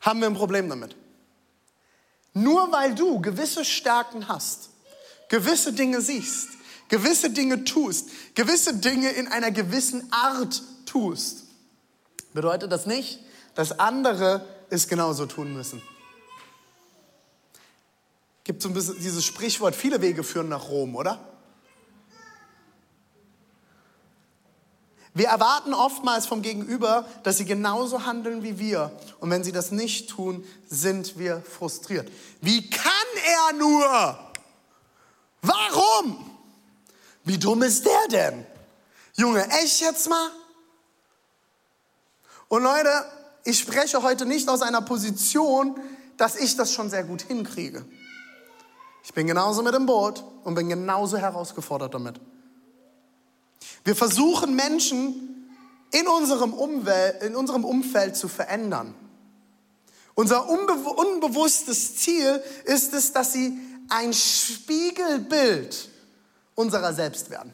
haben 0.00 0.20
wir 0.20 0.26
ein 0.26 0.34
Problem 0.34 0.68
damit. 0.68 0.96
Nur 2.34 2.72
weil 2.72 2.94
du 2.94 3.20
gewisse 3.20 3.64
Stärken 3.64 4.28
hast, 4.28 4.70
gewisse 5.28 5.72
Dinge 5.72 6.00
siehst, 6.00 6.48
gewisse 6.88 7.30
Dinge 7.30 7.64
tust, 7.64 8.08
gewisse 8.34 8.74
Dinge 8.74 9.10
in 9.10 9.28
einer 9.28 9.50
gewissen 9.50 10.12
Art 10.12 10.62
tust, 10.86 11.44
bedeutet 12.32 12.72
das 12.72 12.86
nicht, 12.86 13.20
dass 13.54 13.78
andere 13.78 14.46
es 14.70 14.88
genauso 14.88 15.26
tun 15.26 15.52
müssen. 15.52 15.82
Gibt 18.44 18.62
so 18.62 18.68
ein 18.68 18.74
bisschen 18.74 18.98
dieses 18.98 19.24
Sprichwort, 19.24 19.76
viele 19.76 20.00
Wege 20.00 20.24
führen 20.24 20.48
nach 20.48 20.68
Rom, 20.68 20.96
oder? 20.96 21.32
Wir 25.14 25.28
erwarten 25.28 25.74
oftmals 25.74 26.26
vom 26.26 26.40
Gegenüber, 26.40 27.06
dass 27.22 27.36
sie 27.36 27.44
genauso 27.44 28.06
handeln 28.06 28.42
wie 28.42 28.58
wir. 28.58 28.98
Und 29.20 29.30
wenn 29.30 29.44
sie 29.44 29.52
das 29.52 29.70
nicht 29.70 30.08
tun, 30.08 30.44
sind 30.66 31.18
wir 31.18 31.42
frustriert. 31.42 32.10
Wie 32.40 32.70
kann 32.70 32.90
er 33.26 33.52
nur? 33.58 34.32
Warum? 35.42 36.30
Wie 37.24 37.38
dumm 37.38 37.62
ist 37.62 37.84
der 37.84 38.08
denn? 38.10 38.46
Junge, 39.14 39.46
echt 39.50 39.82
jetzt 39.82 40.08
mal? 40.08 40.30
Und 42.48 42.62
Leute, 42.62 42.90
ich 43.44 43.58
spreche 43.58 44.02
heute 44.02 44.24
nicht 44.24 44.48
aus 44.48 44.62
einer 44.62 44.80
Position, 44.80 45.78
dass 46.16 46.36
ich 46.36 46.56
das 46.56 46.72
schon 46.72 46.88
sehr 46.88 47.04
gut 47.04 47.22
hinkriege. 47.22 47.84
Ich 49.02 49.12
bin 49.12 49.26
genauso 49.26 49.62
mit 49.62 49.74
im 49.74 49.86
Boot 49.86 50.22
und 50.44 50.54
bin 50.54 50.68
genauso 50.68 51.16
herausgefordert 51.16 51.94
damit. 51.94 52.20
Wir 53.84 53.96
versuchen 53.96 54.54
Menschen 54.54 55.48
in 55.90 56.06
unserem, 56.06 56.54
Umwelt, 56.54 57.22
in 57.22 57.34
unserem 57.34 57.64
Umfeld 57.64 58.16
zu 58.16 58.28
verändern. 58.28 58.94
Unser 60.14 60.48
unbe 60.48 60.74
unbewusstes 60.74 61.96
Ziel 61.96 62.42
ist 62.64 62.92
es, 62.94 63.12
dass 63.12 63.32
sie 63.32 63.58
ein 63.88 64.12
Spiegelbild 64.12 65.88
unserer 66.54 66.92
selbst 66.92 67.30
werden. 67.30 67.52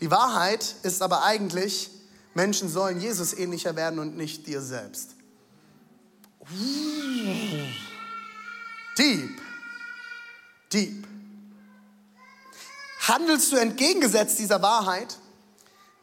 Die 0.00 0.10
Wahrheit 0.10 0.76
ist 0.82 1.02
aber 1.02 1.24
eigentlich, 1.24 1.90
Menschen 2.34 2.68
sollen 2.68 3.00
Jesus 3.00 3.32
ähnlicher 3.32 3.74
werden 3.74 3.98
und 3.98 4.16
nicht 4.16 4.46
dir 4.46 4.60
selbst. 4.60 5.16
Deep. 8.98 9.40
Deep. 10.72 11.06
Handelst 13.06 13.52
du 13.52 13.56
entgegengesetzt 13.56 14.38
dieser 14.38 14.60
Wahrheit, 14.60 15.18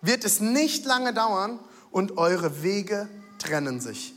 wird 0.02 0.24
es 0.24 0.40
nicht 0.40 0.86
lange 0.86 1.14
dauern 1.14 1.60
und 1.92 2.18
eure 2.18 2.64
Wege 2.64 3.10
trennen 3.38 3.82
sich. 3.82 4.14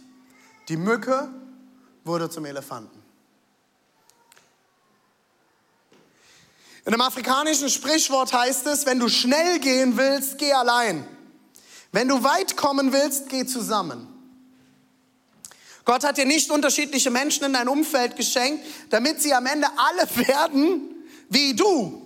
Die 0.69 0.77
Mücke 0.77 1.29
wurde 2.05 2.31
zum 2.31 2.45
Elefanten. 2.45 3.03
In 6.85 6.95
einem 6.95 7.03
afrikanischen 7.03 7.69
Sprichwort 7.69 8.33
heißt 8.33 8.67
es, 8.69 8.87
wenn 8.87 8.99
du 8.99 9.09
schnell 9.09 9.59
gehen 9.59 9.99
willst, 9.99 10.39
geh 10.39 10.53
allein. 10.53 11.07
Wenn 11.93 12.09
du 12.09 12.23
weit 12.23 12.57
kommen 12.57 12.93
willst, 12.93 13.29
geh 13.29 13.45
zusammen. 13.45 14.18
Gott 15.89 16.05
hat 16.05 16.19
dir 16.19 16.27
nicht 16.27 16.51
unterschiedliche 16.51 17.11
Menschen 17.11 17.45
in 17.45 17.55
dein 17.55 17.67
Umfeld 17.67 18.15
geschenkt, 18.15 18.63
damit 18.91 19.23
sie 19.23 19.33
am 19.33 19.47
Ende 19.47 19.69
alle 19.79 20.07
werden 20.29 20.83
wie 21.31 21.55
du 21.55 22.05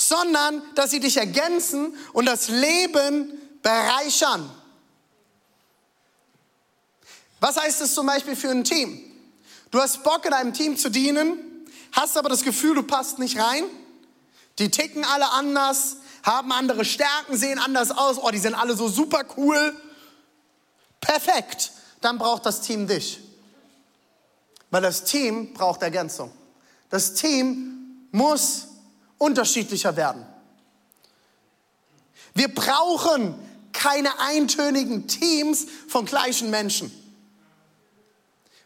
sondern 0.00 0.62
dass 0.74 0.92
sie 0.92 1.00
dich 1.00 1.18
ergänzen 1.18 1.94
und 2.14 2.24
das 2.24 2.48
Leben 2.48 3.38
bereichern. 3.62 4.50
Was 7.38 7.60
heißt 7.60 7.82
es 7.82 7.94
zum 7.94 8.06
Beispiel 8.06 8.34
für 8.34 8.48
ein 8.48 8.64
Team? 8.64 8.98
Du 9.70 9.78
hast 9.78 10.02
Bock 10.02 10.24
in 10.24 10.32
einem 10.32 10.54
Team 10.54 10.78
zu 10.78 10.88
dienen, 10.88 11.38
hast 11.92 12.16
aber 12.16 12.30
das 12.30 12.42
Gefühl, 12.44 12.76
du 12.76 12.82
passt 12.82 13.18
nicht 13.18 13.38
rein. 13.38 13.64
Die 14.58 14.70
ticken 14.70 15.04
alle 15.04 15.30
anders, 15.32 15.98
haben 16.22 16.50
andere 16.50 16.86
Stärken, 16.86 17.36
sehen 17.36 17.58
anders 17.58 17.90
aus. 17.90 18.16
Oh, 18.18 18.30
die 18.30 18.38
sind 18.38 18.54
alle 18.54 18.74
so 18.76 18.88
super 18.88 19.24
cool. 19.36 19.76
Perfekt. 21.02 21.72
Dann 22.00 22.18
braucht 22.18 22.46
das 22.46 22.62
Team 22.62 22.86
dich. 22.86 23.20
Weil 24.70 24.82
das 24.82 25.04
Team 25.04 25.52
braucht 25.52 25.82
Ergänzung. 25.82 26.30
Das 26.88 27.14
Team 27.14 28.06
muss 28.12 28.68
unterschiedlicher 29.18 29.96
werden. 29.96 30.26
Wir 32.34 32.48
brauchen 32.48 33.34
keine 33.72 34.18
eintönigen 34.18 35.06
Teams 35.06 35.66
von 35.88 36.04
gleichen 36.04 36.50
Menschen. 36.50 36.92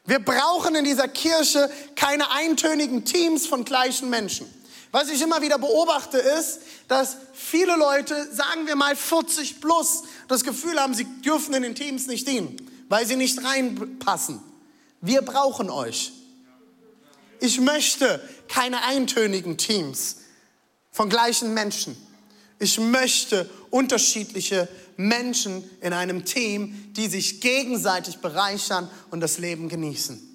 Wir 0.07 0.19
brauchen 0.19 0.75
in 0.75 0.85
dieser 0.85 1.09
Kirche 1.09 1.71
keine 1.97 2.31
eintönigen 2.31 3.05
Teams 3.05 3.47
von 3.47 3.65
gleichen 3.65 4.11
Menschen. 4.11 4.47
Was 4.93 5.09
ich 5.09 5.21
immer 5.23 5.41
wieder 5.41 5.59
beobachte 5.59 6.19
ist, 6.19 6.61
dass 6.89 7.17
viele 7.33 7.77
Leute, 7.77 8.33
sagen 8.33 8.67
wir 8.67 8.77
mal 8.77 8.95
40 8.95 9.61
plus, 9.61 10.03
das 10.29 10.45
Gefühl 10.45 10.79
haben, 10.79 10.95
sie 10.95 11.07
dürfen 11.23 11.55
in 11.55 11.63
den 11.63 11.75
Teams 11.75 12.07
nicht 12.07 12.29
dienen, 12.29 12.57
weil 12.89 13.07
sie 13.07 13.17
nicht 13.17 13.43
reinpassen. 13.43 14.41
Wir 15.01 15.23
brauchen 15.23 15.71
euch. 15.71 16.13
Ich 17.41 17.61
möchte 17.61 18.27
keine 18.49 18.83
eintönigen 18.85 19.59
Teams 19.59 20.17
von 20.91 21.09
gleichen 21.09 21.53
Menschen. 21.53 21.97
Ich 22.59 22.79
möchte 22.79 23.51
unterschiedliche 23.71 24.69
Menschen 24.97 25.69
in 25.81 25.93
einem 25.93 26.25
Team, 26.25 26.93
die 26.95 27.09
sich 27.09 27.41
gegenseitig 27.41 28.19
bereichern 28.19 28.89
und 29.11 29.21
das 29.21 29.39
Leben 29.39 29.69
genießen. 29.69 30.34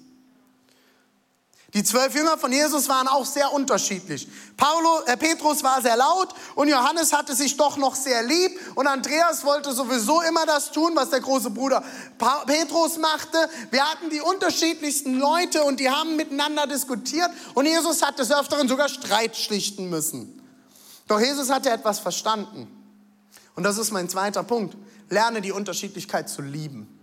Die 1.72 1.84
zwölf 1.84 2.14
Jünger 2.16 2.36
von 2.36 2.50
Jesus 2.50 2.88
waren 2.88 3.06
auch 3.06 3.24
sehr 3.24 3.52
unterschiedlich. 3.52 4.26
Paulo, 4.56 5.02
äh, 5.06 5.16
Petrus 5.16 5.62
war 5.62 5.80
sehr 5.80 5.96
laut 5.96 6.34
und 6.56 6.68
Johannes 6.68 7.12
hatte 7.12 7.34
sich 7.36 7.56
doch 7.56 7.76
noch 7.76 7.94
sehr 7.94 8.24
lieb 8.24 8.58
und 8.74 8.88
Andreas 8.88 9.44
wollte 9.44 9.72
sowieso 9.72 10.20
immer 10.22 10.46
das 10.46 10.72
tun, 10.72 10.92
was 10.96 11.10
der 11.10 11.20
große 11.20 11.50
Bruder 11.50 11.84
pa 12.18 12.42
Petrus 12.44 12.98
machte. 12.98 13.38
Wir 13.70 13.84
hatten 13.84 14.10
die 14.10 14.20
unterschiedlichsten 14.20 15.14
Leute 15.14 15.62
und 15.62 15.78
die 15.78 15.88
haben 15.88 16.16
miteinander 16.16 16.66
diskutiert 16.66 17.30
und 17.54 17.66
Jesus 17.66 18.02
hat 18.02 18.18
des 18.18 18.32
Öfteren 18.32 18.66
sogar 18.66 18.88
Streit 18.88 19.36
schlichten 19.36 19.88
müssen. 19.88 20.42
Doch 21.06 21.20
Jesus 21.20 21.50
hatte 21.50 21.70
etwas 21.70 22.00
verstanden. 22.00 22.66
Und 23.54 23.62
das 23.62 23.78
ist 23.78 23.92
mein 23.92 24.08
zweiter 24.08 24.42
Punkt. 24.42 24.76
Lerne 25.08 25.40
die 25.40 25.52
Unterschiedlichkeit 25.52 26.28
zu 26.28 26.42
lieben. 26.42 26.98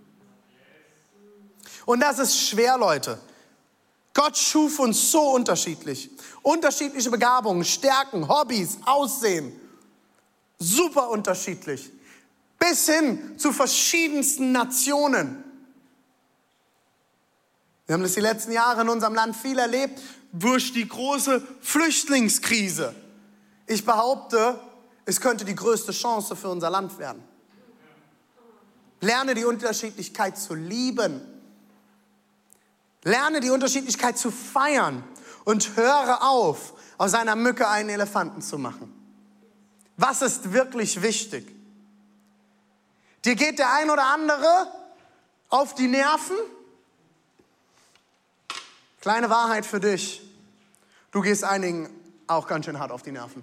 Und 1.85 2.01
das 2.01 2.19
ist 2.19 2.37
schwer, 2.37 2.77
Leute. 2.77 3.17
Gott 4.17 4.35
schuf 4.35 4.79
uns 4.79 5.11
so 5.11 5.35
unterschiedlich. 5.35 6.09
Unterschiedliche 6.41 7.11
Begabungen, 7.11 7.63
Stärken, 7.63 8.27
Hobbys, 8.27 8.79
Aussehen. 8.83 9.53
Super 10.57 11.11
unterschiedlich. 11.11 11.91
Bis 12.57 12.87
hin 12.87 13.37
zu 13.37 13.53
verschiedensten 13.53 14.51
Nationen. 14.51 15.43
Wir 17.85 17.93
haben 17.93 18.01
das 18.01 18.15
die 18.15 18.21
letzten 18.21 18.53
Jahre 18.53 18.81
in 18.81 18.89
unserem 18.89 19.13
Land 19.13 19.35
viel 19.35 19.59
erlebt 19.59 20.01
durch 20.33 20.73
die 20.73 20.87
große 20.87 21.45
Flüchtlingskrise. 21.61 22.95
Ich 23.67 23.85
behaupte, 23.85 24.59
es 25.05 25.21
könnte 25.21 25.45
die 25.45 25.53
größte 25.53 25.91
Chance 25.91 26.35
für 26.35 26.49
unser 26.49 26.71
Land 26.71 26.97
werden. 26.97 27.23
Lerne 28.99 29.35
die 29.35 29.45
Unterschiedlichkeit 29.45 30.39
zu 30.39 30.55
lieben. 30.55 31.36
Lerne 33.07 33.39
die 33.39 33.49
Unterschiedlichkeit 33.51 34.17
zu 34.17 34.31
feiern 34.31 35.01
und 35.45 35.77
höre 35.77 36.23
auf, 36.23 36.73
aus 36.97 37.13
einer 37.13 37.37
Mücke 37.37 37.67
einen 37.67 37.89
Elefanten 37.89 38.41
zu 38.41 38.57
machen. 38.57 38.93
Was 39.95 40.21
ist 40.21 40.51
wirklich 40.51 41.01
wichtig? 41.01 41.55
Dir 43.23 43.35
geht 43.35 43.59
der 43.59 43.73
ein 43.73 43.89
oder 43.89 44.07
andere 44.07 44.71
auf 45.47 45.73
die 45.73 45.87
Nerven? 45.87 46.35
Kleine 48.99 49.29
Wahrheit 49.29 49.65
für 49.65 49.79
dich. 49.79 50.21
Du 51.11 51.21
gehst 51.21 51.45
einigen 51.45 51.89
auch 52.27 52.45
ganz 52.45 52.65
schön 52.65 52.77
hart 52.77 52.91
auf 52.91 53.03
die 53.03 53.13
Nerven. 53.13 53.41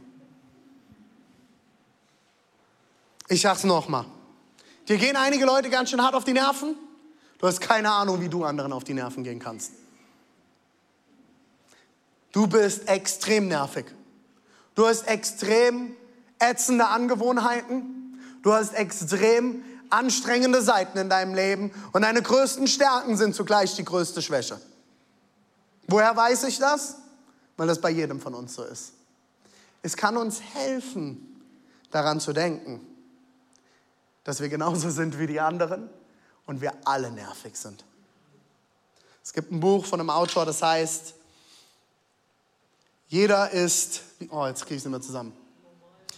Ich 3.29 3.41
sag's 3.41 3.65
nochmal. 3.65 4.05
Dir 4.89 4.99
gehen 4.99 5.17
einige 5.17 5.47
Leute 5.47 5.71
ganz 5.71 5.89
schön 5.89 6.03
hart 6.03 6.15
auf 6.15 6.25
die 6.25 6.35
Nerven. 6.35 6.77
Du 7.39 7.47
hast 7.47 7.61
keine 7.61 7.91
Ahnung, 7.91 8.21
wie 8.21 8.29
du 8.29 8.45
anderen 8.45 8.73
auf 8.73 8.85
die 8.85 8.95
Nerven 8.95 9.25
gehen 9.25 9.39
kannst. 9.39 9.73
Du 12.33 12.47
bist 12.47 12.89
extrem 12.89 13.49
nervig. 13.49 13.87
Du 14.75 14.87
hast 14.87 15.07
extrem 15.07 15.95
ätzende 16.39 16.87
Angewohnheiten. 16.87 18.19
Du 18.43 18.53
hast 18.53 18.75
extrem 18.75 19.63
anstrengende 19.91 20.63
Seiten 20.63 20.99
in 20.99 21.09
deinem 21.09 21.35
Leben. 21.35 21.71
Und 21.93 22.03
deine 22.03 22.23
größten 22.23 22.67
Stärken 22.67 23.17
sind 23.17 23.35
zugleich 23.35 23.75
die 23.77 23.85
größte 23.85 24.21
Schwäche. 24.21 24.61
Woher 25.87 26.17
weiß 26.17 26.45
ich 26.45 26.59
das? 26.59 26.97
Weil 27.57 27.69
das 27.69 27.81
bei 27.81 27.91
jedem 27.91 28.21
von 28.21 28.35
uns 28.35 28.55
so 28.55 28.65
ist. 28.65 28.95
Es 29.83 29.97
kann 29.97 30.17
uns 30.17 30.41
helfen, 30.41 31.43
daran 31.91 32.19
zu 32.19 32.33
denken, 32.33 32.81
dass 34.25 34.41
wir 34.41 34.49
genauso 34.49 34.91
sind 34.91 35.19
wie 35.19 35.27
die 35.27 35.41
anderen 35.41 35.89
und 36.47 36.61
wir 36.61 36.73
alle 36.85 37.11
nervig 37.11 37.57
sind. 37.57 37.85
Es 39.23 39.33
gibt 39.33 39.51
ein 39.51 39.61
Buch 39.61 39.87
von 39.87 40.01
einem 40.01 40.11
Autor, 40.11 40.45
das 40.45 40.63
heißt, 40.63 41.15
jeder 43.09 43.51
ist, 43.51 44.03
oh, 44.31 44.47
jetzt 44.47 44.63
kriege 44.63 44.75
ich 44.75 44.81
es 44.81 44.85
nicht 44.85 44.91
mehr 44.91 45.01
zusammen. 45.01 45.33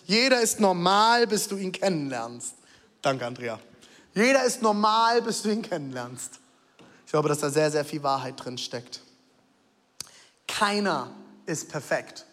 Jeder 0.06 0.40
ist 0.40 0.60
normal, 0.60 1.26
bis 1.26 1.48
du 1.48 1.56
ihn 1.56 1.72
kennenlernst. 1.72 2.54
Danke, 3.02 3.26
Andrea. 3.26 3.60
Jeder 4.14 4.44
ist 4.44 4.62
normal, 4.62 5.20
bis 5.22 5.42
du 5.42 5.50
ihn 5.50 5.62
kennenlernst. 5.62 6.40
Ich 7.04 7.10
glaube, 7.10 7.28
dass 7.28 7.38
da 7.38 7.50
sehr, 7.50 7.70
sehr 7.70 7.84
viel 7.84 8.02
Wahrheit 8.02 8.34
drin 8.42 8.56
steckt. 8.56 9.00
Keiner 10.48 11.10
ist 11.44 11.68
perfekt. 11.68 12.24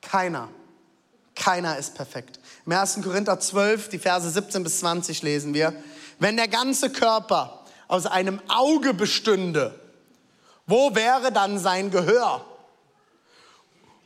Keiner. 0.00 0.48
Keiner 1.34 1.78
ist 1.78 1.94
perfekt. 1.94 2.40
Im 2.64 2.72
1. 2.72 3.00
Korinther 3.02 3.38
12, 3.38 3.90
die 3.90 3.98
Verse 3.98 4.28
17 4.28 4.62
bis 4.64 4.80
20 4.80 5.22
lesen 5.22 5.54
wir, 5.54 5.72
wenn 6.18 6.36
der 6.36 6.48
ganze 6.48 6.90
Körper 6.90 7.64
aus 7.86 8.06
einem 8.06 8.40
Auge 8.48 8.94
bestünde, 8.94 9.78
wo 10.66 10.94
wäre 10.94 11.32
dann 11.32 11.58
sein 11.58 11.90
Gehör? 11.90 12.44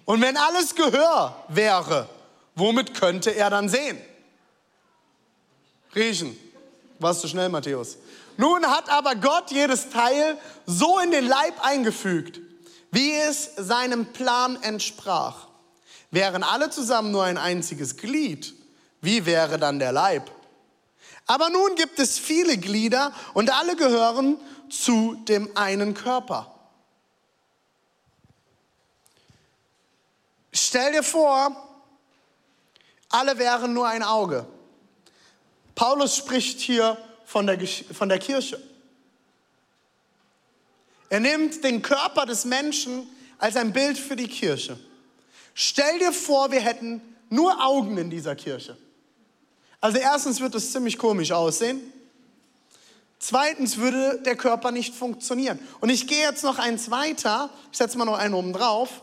Und 0.05 0.21
wenn 0.21 0.37
alles 0.37 0.75
Gehör 0.75 1.37
wäre, 1.49 2.09
womit 2.55 2.95
könnte 2.95 3.31
er 3.31 3.51
dann 3.51 3.69
sehen? 3.69 3.99
Riechen. 5.95 6.37
Warst 6.99 7.25
du 7.25 7.29
schnell, 7.29 7.49
Matthäus? 7.49 7.99
Nun 8.37 8.65
hat 8.67 8.89
aber 8.89 9.17
Gott 9.17 9.51
jedes 9.51 9.91
Teil 9.91 10.39
so 10.67 10.99
in 11.01 11.11
den 11.11 11.27
Leib 11.27 11.55
eingefügt, 11.65 12.41
wie 12.91 13.13
es 13.13 13.57
seinem 13.57 14.07
Plan 14.07 14.63
entsprach. 14.63 15.49
Wären 16.11 16.43
alle 16.43 16.71
zusammen 16.71 17.11
nur 17.11 17.25
ein 17.25 17.39
einziges 17.39 17.97
Glied, 17.97 18.55
wie 19.01 19.27
wäre 19.27 19.59
dann 19.59 19.79
der 19.79 19.93
Leib? 19.93 20.31
Aber 21.27 21.51
nun 21.51 21.75
gibt 21.77 21.99
es 21.99 22.19
viele 22.19 22.59
Glieder 22.59 23.13
und 23.35 23.51
alle 23.51 23.77
gehören 23.77 24.39
zu 24.69 25.15
dem 25.29 25.57
einen 25.57 25.95
Körper. 25.95 26.49
Stell 30.53 30.93
dir 30.93 31.03
vor, 31.03 31.57
alle 33.09 33.39
wären 33.39 33.73
nur 33.73 33.89
ein 33.89 34.03
Auge. 34.03 34.47
Paulus 35.75 36.17
spricht 36.17 36.61
hier 36.61 36.99
von 37.25 37.47
der, 37.47 37.59
von 37.67 38.09
der 38.09 38.19
Kirche. 38.19 38.61
Er 41.09 41.21
nimmt 41.21 41.63
den 41.63 41.83
Körper 41.83 42.27
des 42.27 42.45
Menschen 42.45 43.07
als 43.39 43.57
ein 43.57 43.73
Bild 43.73 43.99
für 43.99 44.17
die 44.17 44.29
Kirche. 44.29 44.79
Stell 45.55 45.99
dir 45.99 46.13
vor, 46.13 46.51
wir 46.51 46.61
hätten 46.61 47.03
nur 47.29 47.63
Augen 47.63 47.99
in 47.99 48.11
dieser 48.11 48.35
Kirche. 48.35 48.77
Also 49.83 49.99
erstens 49.99 50.41
wird 50.41 50.55
es 50.55 50.71
ziemlich 50.71 50.97
komisch 50.97 51.33
aussehen. 51.33 51.81
Zweitens 53.19 53.77
würde 53.77 54.23
der 54.25 54.37
Körper 54.37 54.71
nicht 54.71 54.95
funktionieren. 54.95 55.59
Und 55.81 55.91
ich 55.91 56.07
gehe 56.07 56.23
jetzt 56.23 56.45
noch 56.45 56.59
eins 56.59 56.91
weiter. 56.91 57.51
Ich 57.71 57.79
setze 57.79 57.99
mal 57.99 58.05
noch 58.05 58.17
einen 58.17 58.33
oben 58.33 58.53
drauf. 58.53 59.03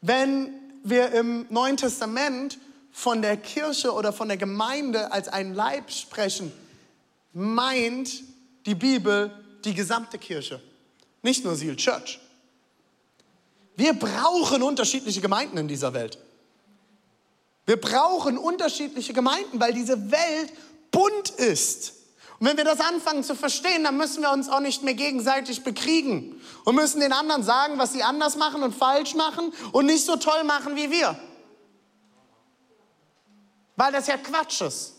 Wenn 0.00 0.52
wir 0.84 1.12
im 1.12 1.46
Neuen 1.50 1.76
Testament 1.76 2.58
von 2.92 3.20
der 3.20 3.36
Kirche 3.36 3.92
oder 3.92 4.12
von 4.12 4.28
der 4.28 4.38
Gemeinde 4.38 5.12
als 5.12 5.28
ein 5.28 5.54
Leib 5.54 5.90
sprechen, 5.90 6.50
meint 7.34 8.22
die 8.64 8.74
Bibel 8.74 9.30
die 9.64 9.74
gesamte 9.74 10.18
Kirche, 10.18 10.62
nicht 11.22 11.44
nur 11.44 11.56
Seal 11.56 11.76
Church. 11.76 12.20
Wir 13.76 13.92
brauchen 13.92 14.62
unterschiedliche 14.62 15.20
Gemeinden 15.20 15.58
in 15.58 15.68
dieser 15.68 15.92
Welt. 15.92 16.18
Wir 17.68 17.78
brauchen 17.78 18.38
unterschiedliche 18.38 19.12
Gemeinden, 19.12 19.60
weil 19.60 19.74
diese 19.74 20.10
Welt 20.10 20.54
bunt 20.90 21.28
ist. 21.28 21.92
Und 22.38 22.46
wenn 22.46 22.56
wir 22.56 22.64
das 22.64 22.80
anfangen 22.80 23.22
zu 23.22 23.34
verstehen, 23.34 23.84
dann 23.84 23.98
müssen 23.98 24.22
wir 24.22 24.32
uns 24.32 24.48
auch 24.48 24.60
nicht 24.60 24.84
mehr 24.84 24.94
gegenseitig 24.94 25.64
bekriegen 25.64 26.40
und 26.64 26.76
müssen 26.76 27.00
den 27.00 27.12
anderen 27.12 27.42
sagen, 27.42 27.76
was 27.76 27.92
sie 27.92 28.02
anders 28.02 28.36
machen 28.36 28.62
und 28.62 28.74
falsch 28.74 29.14
machen 29.14 29.52
und 29.72 29.84
nicht 29.84 30.06
so 30.06 30.16
toll 30.16 30.44
machen 30.44 30.76
wie 30.76 30.90
wir. 30.90 31.20
Weil 33.76 33.92
das 33.92 34.06
ja 34.06 34.16
Quatsch 34.16 34.62
ist. 34.62 34.94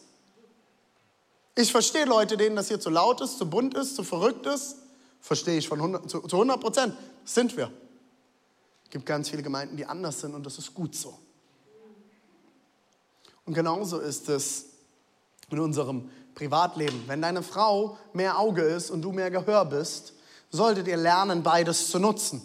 Ich 1.55 1.71
verstehe 1.71 2.05
Leute, 2.05 2.38
denen 2.38 2.55
das 2.55 2.67
hier 2.67 2.79
zu 2.79 2.91
laut 2.91 3.19
ist, 3.21 3.39
zu 3.39 3.49
bunt 3.49 3.73
ist, 3.73 3.95
zu 3.95 4.03
verrückt 4.03 4.45
ist. 4.45 4.75
Verstehe 5.21 5.58
ich 5.58 5.67
von 5.67 5.79
100, 5.79 6.08
zu, 6.08 6.19
zu 6.19 6.36
100 6.36 6.62
Prozent. 6.62 6.95
Sind 7.25 7.58
wir. 7.58 7.71
Es 8.84 8.91
gibt 8.91 9.08
ganz 9.08 9.27
viele 9.27 9.41
Gemeinden, 9.41 9.75
die 9.75 9.88
anders 9.88 10.21
sind 10.21 10.36
und 10.36 10.45
das 10.45 10.60
ist 10.60 10.71
gut 10.75 10.93
so. 10.93 11.17
Und 13.50 13.56
genauso 13.56 13.98
ist 13.98 14.30
es 14.30 14.66
in 15.50 15.60
unserem 15.60 16.08
Privatleben. 16.36 17.06
Wenn 17.08 17.20
deine 17.20 17.42
Frau 17.42 17.98
mehr 18.14 18.38
Auge 18.38 18.62
ist 18.62 18.92
und 18.92 19.02
du 19.02 19.12
mehr 19.12 19.32
Gehör 19.32 19.66
bist, 19.66 20.14
solltet 20.52 20.88
ihr 20.88 20.98
lernen, 20.98 21.42
beides 21.42 21.90
zu 21.90 21.98
nutzen. 21.98 22.44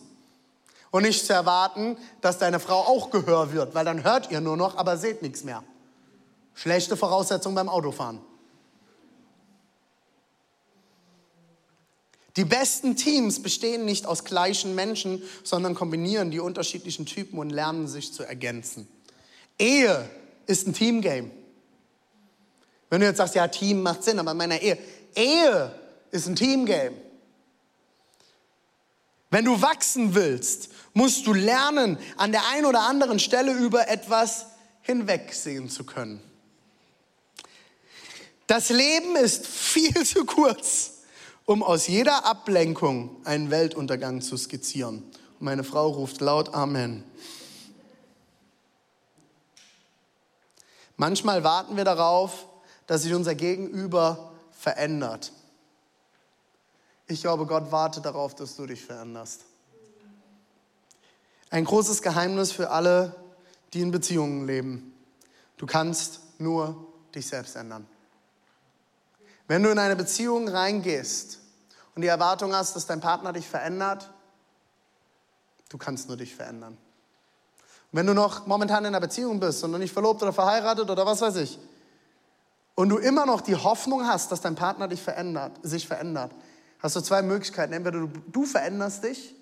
Und 0.91 1.03
nicht 1.03 1.27
zu 1.27 1.35
erwarten, 1.35 1.99
dass 2.23 2.39
deine 2.39 2.59
Frau 2.59 2.79
auch 2.79 3.11
Gehör 3.11 3.53
wird, 3.53 3.75
weil 3.75 3.85
dann 3.85 4.03
hört 4.03 4.31
ihr 4.31 4.41
nur 4.41 4.57
noch, 4.57 4.79
aber 4.79 4.97
seht 4.97 5.21
nichts 5.21 5.45
mehr. 5.45 5.63
Schlechte 6.55 6.97
Voraussetzung 6.97 7.55
beim 7.55 7.69
Autofahren. 7.69 8.23
Die 12.39 12.47
besten 12.47 12.97
Teams 12.97 13.43
bestehen 13.43 13.85
nicht 13.85 14.07
aus 14.07 14.25
gleichen 14.25 14.75
Menschen, 14.75 15.23
sondern 15.43 15.75
kombinieren 15.75 16.31
die 16.31 16.41
unterschiedlichen 16.41 17.05
Typen 17.05 17.39
und 17.39 17.51
lernen 17.51 17.89
sich 17.89 18.15
zu 18.15 18.23
ergänzen. 18.23 18.89
Ehe 19.59 20.09
ist 20.47 20.67
ein 20.67 20.73
Teamgame. 20.73 21.31
Wenn 22.91 23.01
du 23.01 23.07
jetzt 23.07 23.17
sagst, 23.17 23.35
ja, 23.35 23.49
Team 23.49 23.83
macht 23.83 24.05
Sinn, 24.05 24.19
aber 24.19 24.33
in 24.33 24.37
meiner 24.37 24.61
Ehe, 24.61 24.79
Ehe 25.15 25.75
ist 26.11 26.27
ein 26.27 26.37
Teamgame. 26.37 26.97
Wenn 29.31 29.45
du 29.45 29.61
wachsen 29.61 30.15
willst, 30.15 30.69
musst 30.93 31.27
du 31.27 31.35
lernen, 31.35 31.99
an 32.17 32.31
der 32.31 32.47
einen 32.49 32.67
oder 32.67 32.83
anderen 32.83 33.19
Stelle 33.19 33.53
über 33.53 33.89
etwas 33.89 34.47
hinwegsehen 34.83 35.69
zu 35.69 35.85
können. 35.85 36.23
Das 38.47 38.69
Leben 38.69 39.17
ist 39.17 39.47
viel 39.47 39.93
zu 40.07 40.25
kurz, 40.25 40.93
um 41.47 41.63
aus 41.63 41.89
jeder 41.89 42.25
Ablenkung 42.25 43.17
einen 43.25 43.51
Weltuntergang 43.51 44.21
zu 44.21 44.37
skizzieren. 44.37 45.03
Meine 45.41 45.65
Frau 45.65 45.89
ruft 45.89 46.21
laut 46.21 46.55
Amen. 46.55 47.03
Manchmal 50.97 51.45
warten 51.45 51.77
wir 51.77 51.85
darauf, 51.85 52.47
dass 52.87 53.03
sich 53.03 53.15
unser 53.15 53.35
Gegenüber 53.35 54.33
verändert. 54.53 55.33
Ich 57.07 57.21
glaube, 57.21 57.47
Gott 57.47 57.71
wartet 57.73 58.05
darauf, 58.05 58.35
dass 58.35 58.57
du 58.57 58.67
dich 58.67 58.85
veränderst. 58.85 59.45
Ein 61.51 61.65
großes 61.65 62.03
Geheimnis 62.03 62.53
für 62.53 62.71
alle, 62.71 63.15
die 63.73 63.81
in 63.81 63.91
Beziehungen 63.91 64.47
leben. 64.47 64.95
Du 65.57 65.67
kannst 65.67 66.21
nur 66.39 66.87
dich 67.15 67.27
selbst 67.27 67.57
ändern. 67.57 67.87
Wenn 69.47 69.63
du 69.63 69.71
in 69.71 69.79
eine 69.79 69.97
Beziehung 69.97 70.49
reingehst 70.49 71.39
und 71.95 72.03
die 72.03 72.09
Erwartung 72.09 72.55
hast, 72.55 72.75
dass 72.77 72.87
dein 72.87 73.01
Partner 73.01 73.33
dich 73.33 73.47
verändert, 73.47 74.11
du 75.69 75.79
kannst 75.79 76.09
nur 76.09 76.17
dich 76.17 76.35
verändern. 76.35 76.79
Wenn 77.95 78.09
du 78.09 78.13
noch 78.13 78.49
momentan 78.49 78.81
in 78.81 78.89
einer 78.89 78.99
Beziehung 78.99 79.39
bist 79.39 79.63
und 79.63 79.71
noch 79.71 79.79
nicht 79.79 79.93
verlobt 79.93 80.21
oder 80.21 80.33
verheiratet 80.33 80.91
oder 80.91 81.07
was 81.07 81.21
weiß 81.21 81.37
ich, 81.37 81.61
und 82.75 82.89
du 82.89 82.99
immer 82.99 83.25
noch 83.25 83.41
die 83.41 83.55
Hoffnung 83.55 84.05
hast, 84.05 84.33
dass 84.33 84.41
dein 84.41 84.57
Partner 84.57 84.89
dich 84.89 85.01
verändert, 85.01 85.53
sich 85.63 85.87
verändert, 85.87 86.33
hast 86.81 86.97
du 86.97 87.01
zwei 87.01 87.23
Möglichkeiten. 87.23 87.73
Entweder 87.73 88.01
du, 88.01 88.09
du 88.09 88.47
veränderst 88.47 89.05
dich 89.05 89.37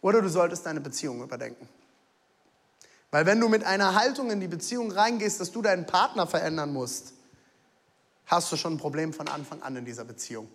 oder 0.00 0.22
du 0.22 0.30
solltest 0.30 0.64
deine 0.64 0.80
Beziehung 0.80 1.22
überdenken. 1.22 1.68
Weil 3.10 3.26
wenn 3.26 3.40
du 3.40 3.48
mit 3.50 3.64
einer 3.64 3.94
Haltung 3.94 4.30
in 4.30 4.40
die 4.40 4.48
Beziehung 4.48 4.90
reingehst, 4.90 5.38
dass 5.38 5.52
du 5.52 5.60
deinen 5.60 5.84
Partner 5.84 6.26
verändern 6.26 6.72
musst, 6.72 7.12
hast 8.24 8.50
du 8.50 8.56
schon 8.56 8.76
ein 8.76 8.78
Problem 8.78 9.12
von 9.12 9.28
Anfang 9.28 9.60
an 9.60 9.76
in 9.76 9.84
dieser 9.84 10.06
Beziehung. 10.06 10.48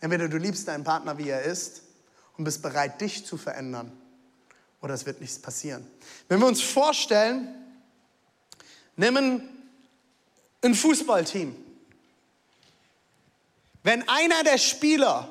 Entweder 0.00 0.26
du 0.30 0.38
liebst 0.38 0.68
deinen 0.68 0.84
Partner, 0.84 1.18
wie 1.18 1.28
er 1.28 1.42
ist 1.42 1.82
und 2.38 2.44
bist 2.44 2.62
bereit, 2.62 2.98
dich 3.02 3.26
zu 3.26 3.36
verändern, 3.36 3.92
oder 4.86 4.94
es 4.94 5.04
wird 5.04 5.20
nichts 5.20 5.40
passieren. 5.40 5.84
Wenn 6.28 6.38
wir 6.38 6.46
uns 6.46 6.62
vorstellen, 6.62 7.48
nehmen 8.94 9.42
ein 10.62 10.76
Fußballteam. 10.76 11.56
Wenn 13.82 14.08
einer 14.08 14.44
der 14.44 14.58
Spieler 14.58 15.28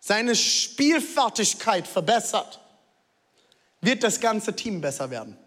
seine 0.00 0.34
Spielfertigkeit 0.34 1.86
verbessert, 1.86 2.60
wird 3.82 4.02
das 4.02 4.18
ganze 4.18 4.56
Team 4.56 4.80
besser 4.80 5.08
werden. 5.08 5.38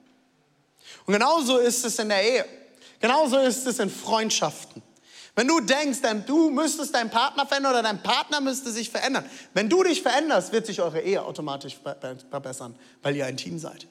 Und 1.05 1.13
genauso 1.13 1.57
ist 1.57 1.83
es 1.83 1.99
in 1.99 2.07
der 2.07 2.23
Ehe. 2.23 2.45
Genauso 3.01 3.37
ist 3.39 3.67
es 3.67 3.79
in 3.79 3.89
Freundschaften. 3.89 4.81
Wenn 5.35 5.47
du 5.47 5.61
denkst, 5.61 5.99
du 6.27 6.49
müsstest 6.49 6.93
deinen 6.93 7.09
Partner 7.09 7.45
verändern 7.45 7.73
oder 7.73 7.83
dein 7.83 8.03
Partner 8.03 8.41
müsste 8.41 8.71
sich 8.71 8.89
verändern, 8.89 9.29
wenn 9.53 9.69
du 9.69 9.83
dich 9.83 10.01
veränderst, 10.01 10.51
wird 10.51 10.65
sich 10.65 10.81
eure 10.81 11.01
Ehe 11.01 11.23
automatisch 11.23 11.79
verbessern, 12.29 12.77
weil 13.01 13.15
ihr 13.15 13.25
ein 13.25 13.37
Team 13.37 13.57
seid. 13.57 13.87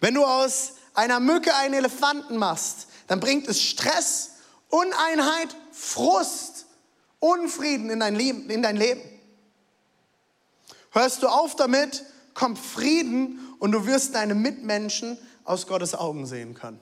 Wenn 0.00 0.14
du 0.14 0.24
aus 0.24 0.74
einer 0.92 1.20
Mücke 1.20 1.54
einen 1.54 1.74
Elefanten 1.74 2.36
machst, 2.36 2.88
dann 3.06 3.20
bringt 3.20 3.48
es 3.48 3.62
Stress, 3.62 4.32
Uneinheit, 4.68 5.56
Frust, 5.72 6.66
Unfrieden 7.20 7.88
in 7.88 8.00
dein 8.00 8.14
Leben. 8.14 8.50
In 8.50 8.60
dein 8.60 8.76
Leben. 8.76 9.00
Hörst 10.90 11.22
du 11.22 11.28
auf 11.28 11.56
damit, 11.56 12.04
kommt 12.34 12.58
Frieden 12.58 13.38
und 13.58 13.72
du 13.72 13.86
wirst 13.86 14.14
deine 14.14 14.34
Mitmenschen 14.34 15.16
aus 15.44 15.66
Gottes 15.66 15.94
Augen 15.94 16.26
sehen 16.26 16.52
können. 16.52 16.80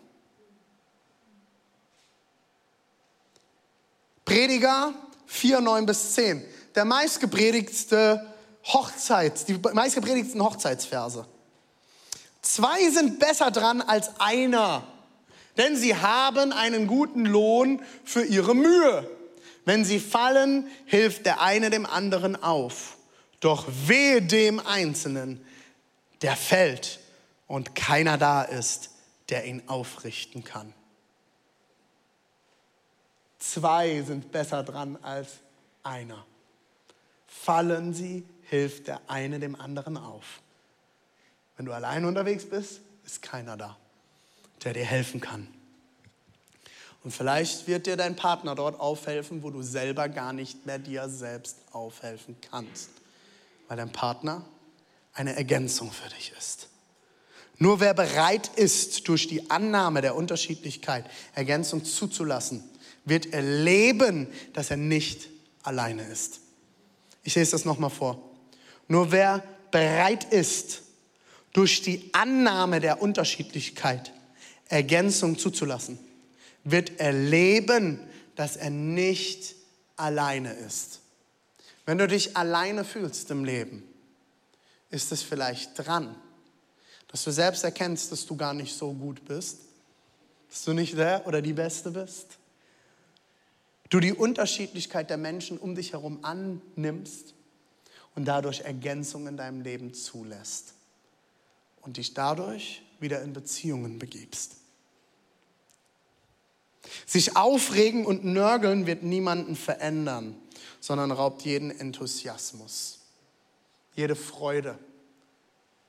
Prediger 4.33 4.95
4, 5.27 5.61
9 5.61 5.85
bis 5.85 6.15
10. 6.15 6.43
Der 6.75 6.87
meistgepredigtste 6.87 8.27
Hochzeits, 8.65 9.45
die 9.45 9.61
meistgepredigtsten 9.75 10.43
Hochzeitsverse. 10.43 11.27
Zwei 12.41 12.89
sind 12.89 13.19
besser 13.19 13.51
dran 13.51 13.83
als 13.83 14.19
einer, 14.21 14.87
denn 15.59 15.77
sie 15.77 15.95
haben 15.95 16.51
einen 16.51 16.87
guten 16.87 17.27
Lohn 17.27 17.83
für 18.05 18.25
ihre 18.25 18.55
Mühe. 18.55 19.07
Wenn 19.67 19.85
sie 19.85 20.01
fallen, 20.01 20.67
hilft 20.87 21.27
der 21.27 21.43
eine 21.43 21.69
dem 21.69 21.85
anderen 21.85 22.43
auf. 22.43 22.97
Doch 23.41 23.67
wehe 23.87 24.23
dem 24.23 24.61
Einzelnen, 24.61 25.45
der 26.23 26.37
fällt 26.37 27.01
und 27.49 27.75
keiner 27.75 28.17
da 28.17 28.41
ist, 28.41 28.93
der 29.29 29.45
ihn 29.45 29.63
aufrichten 29.67 30.43
kann. 30.43 30.73
Zwei 33.43 34.03
sind 34.03 34.31
besser 34.31 34.63
dran 34.63 34.97
als 35.03 35.41
einer. 35.83 36.25
Fallen 37.27 37.93
sie, 37.93 38.25
hilft 38.43 38.87
der 38.87 39.01
eine 39.09 39.41
dem 39.41 39.57
anderen 39.57 39.97
auf. 39.97 40.41
Wenn 41.57 41.67
du 41.67 41.73
allein 41.73 42.05
unterwegs 42.05 42.49
bist, 42.49 42.83
ist 43.05 43.21
keiner 43.21 43.57
da, 43.57 43.77
der 44.63 44.75
dir 44.75 44.85
helfen 44.85 45.21
kann. 45.21 45.49
Und 47.03 47.11
vielleicht 47.11 47.67
wird 47.67 47.87
dir 47.87 47.97
dein 47.97 48.15
Partner 48.15 48.55
dort 48.55 48.79
aufhelfen, 48.79 49.43
wo 49.43 49.51
du 49.51 49.61
selber 49.61 50.09
gar 50.09 50.33
nicht 50.33 50.65
mehr 50.65 50.79
dir 50.79 51.09
selbst 51.09 51.57
aufhelfen 51.73 52.37
kannst, 52.49 52.91
weil 53.67 53.77
dein 53.77 53.91
Partner 53.91 54.45
eine 55.15 55.35
Ergänzung 55.35 55.91
für 55.91 56.09
dich 56.11 56.33
ist. 56.39 56.69
Nur 57.59 57.81
wer 57.81 57.93
bereit 57.93 58.53
ist, 58.55 59.09
durch 59.09 59.27
die 59.27 59.51
Annahme 59.51 60.01
der 60.01 60.15
Unterschiedlichkeit 60.15 61.05
Ergänzung 61.35 61.85
zuzulassen, 61.85 62.63
wird 63.05 63.33
erleben, 63.33 64.29
dass 64.53 64.71
er 64.71 64.77
nicht 64.77 65.29
alleine 65.63 66.05
ist. 66.09 66.41
Ich 67.23 67.35
lese 67.35 67.53
das 67.53 67.65
nochmal 67.65 67.91
vor. 67.91 68.31
Nur 68.89 69.13
wer 69.13 69.43
bereit 69.71 70.25
ist, 70.33 70.83
durch 71.53 71.83
die 71.83 72.11
Annahme 72.13 72.81
der 72.81 73.03
Unterschiedlichkeit 73.03 74.13
Ergänzung 74.69 75.39
zuzulassen, 75.39 75.99
wird 76.65 76.99
erleben, 76.99 78.01
dass 78.37 78.57
er 78.57 78.71
nicht 78.71 79.55
alleine 79.97 80.53
ist. 80.55 81.01
Wenn 81.85 81.99
du 81.99 82.07
dich 82.07 82.37
alleine 82.37 82.85
fühlst 82.85 83.31
im 83.31 83.45
Leben, 83.45 83.83
ist 84.91 85.13
es 85.13 85.23
vielleicht 85.23 85.79
dran, 85.79 86.15
dass 87.09 87.25
du 87.25 87.31
selbst 87.31 87.65
erkennst, 87.65 88.13
dass 88.13 88.25
du 88.25 88.37
gar 88.37 88.55
nicht 88.55 88.75
so 88.75 88.93
gut 88.93 89.25
bist, 89.25 89.59
dass 90.49 90.65
du 90.65 90.73
nicht 90.73 90.97
der 90.97 91.27
oder 91.27 91.43
die 91.43 91.53
Beste 91.53 91.91
bist, 91.91 92.39
du 93.93 94.01
die 94.01 94.15
Unterschiedlichkeit 94.15 95.11
der 95.11 95.19
Menschen 95.19 95.59
um 95.59 95.75
dich 95.75 95.93
herum 95.93 96.21
annimmst 96.25 97.35
und 98.15 98.25
dadurch 98.25 98.63
Ergänzung 98.63 99.27
in 99.27 99.37
deinem 99.37 99.61
Leben 99.61 99.93
zulässt 99.93 100.73
und 101.83 101.99
dich 101.99 102.15
dadurch 102.15 102.83
wieder 103.01 103.21
in 103.21 103.35
Beziehungen 103.35 103.99
begibst. 103.99 104.57
Sich 107.05 107.37
aufregen 107.37 108.07
und 108.07 108.25
nörgeln 108.25 108.87
wird 108.87 109.03
niemanden 109.03 109.57
verändern, 109.57 110.37
sondern 110.81 111.11
raubt 111.11 111.43
jeden 111.43 111.71
Enthusiasmus, 111.71 113.01
jede 113.95 114.17
Freude, 114.17 114.79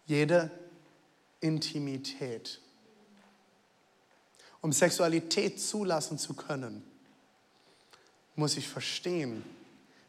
jede 0.08 0.52
Intimität. 1.40 2.60
Um 4.60 4.74
Sexualität 4.74 5.62
zulassen 5.62 6.18
zu 6.18 6.34
können, 6.34 6.84
muss 8.36 8.58
ich 8.58 8.68
verstehen, 8.68 9.44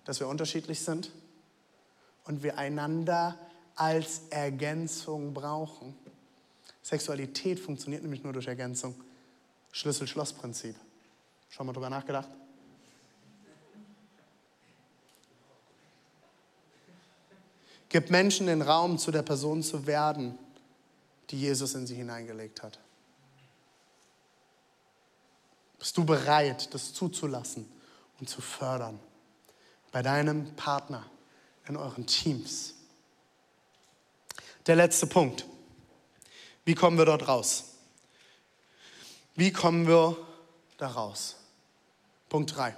dass 0.05 0.21
wir 0.21 0.29
unterschiedlich 0.29 0.81
sind 0.81 1.11
und 2.25 2.43
wir 2.43 2.59
einander 2.59 3.39
als 3.77 4.23
Ergänzung 4.31 5.35
brauchen. 5.35 5.95
Sexualität 6.83 7.59
funktioniert 7.59 8.03
nämlich 8.03 8.23
nur 8.23 8.33
durch 8.33 8.47
Ergänzung. 8.47 8.95
Schlüssel-Schloss-Prinzip. 9.73 10.77
Schon 11.49 11.67
mal 11.67 11.73
drüber 11.73 11.91
nachgedacht? 11.91 12.29
Gib 17.89 18.11
Menschen 18.11 18.49
den 18.49 18.63
Raum, 18.63 18.99
zu 18.99 19.11
der 19.11 19.23
Person 19.23 19.63
zu 19.63 19.87
werden, 19.87 20.39
die 21.31 21.41
Jesus 21.41 21.75
in 21.75 21.87
sie 21.87 21.95
hineingelegt 21.95 22.63
hat. 22.63 22.79
Bist 25.79 25.97
du 25.97 26.05
bereit, 26.05 26.73
das 26.75 26.93
zuzulassen? 26.93 27.74
Und 28.21 28.29
zu 28.29 28.41
fördern. 28.41 28.99
Bei 29.93 30.03
deinem 30.03 30.55
Partner, 30.57 31.05
in 31.69 31.77
euren 31.77 32.07
Teams. 32.07 32.75
Der 34.67 34.77
letzte 34.77 35.07
Punkt. 35.07 35.47
Wie 36.65 36.75
kommen 36.75 36.99
wir 36.99 37.05
dort 37.05 37.29
raus? 37.29 37.75
Wie 39.35 39.53
kommen 39.53 39.87
wir 39.87 40.17
da 40.79 40.89
raus? 40.89 41.37
Punkt 42.29 42.57
3. 42.57 42.75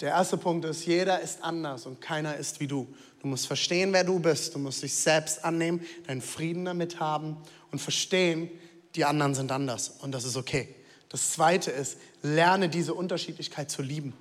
Der 0.00 0.10
erste 0.10 0.38
Punkt 0.38 0.64
ist, 0.64 0.86
jeder 0.86 1.20
ist 1.20 1.42
anders 1.42 1.86
und 1.86 2.00
keiner 2.00 2.36
ist 2.36 2.60
wie 2.60 2.66
du. 2.66 2.86
Du 3.20 3.28
musst 3.28 3.46
verstehen, 3.46 3.92
wer 3.92 4.04
du 4.04 4.18
bist. 4.18 4.54
Du 4.54 4.58
musst 4.58 4.82
dich 4.82 4.94
selbst 4.94 5.44
annehmen, 5.44 5.84
deinen 6.06 6.22
Frieden 6.22 6.64
damit 6.64 7.00
haben 7.00 7.36
und 7.70 7.80
verstehen, 7.80 8.50
die 8.94 9.04
anderen 9.04 9.34
sind 9.34 9.52
anders 9.52 9.90
und 10.00 10.12
das 10.12 10.24
ist 10.24 10.36
okay. 10.36 10.74
Das 11.10 11.32
zweite 11.32 11.70
ist, 11.70 11.98
lerne 12.22 12.68
diese 12.68 12.94
Unterschiedlichkeit 12.94 13.70
zu 13.70 13.82
lieben. 13.82 14.14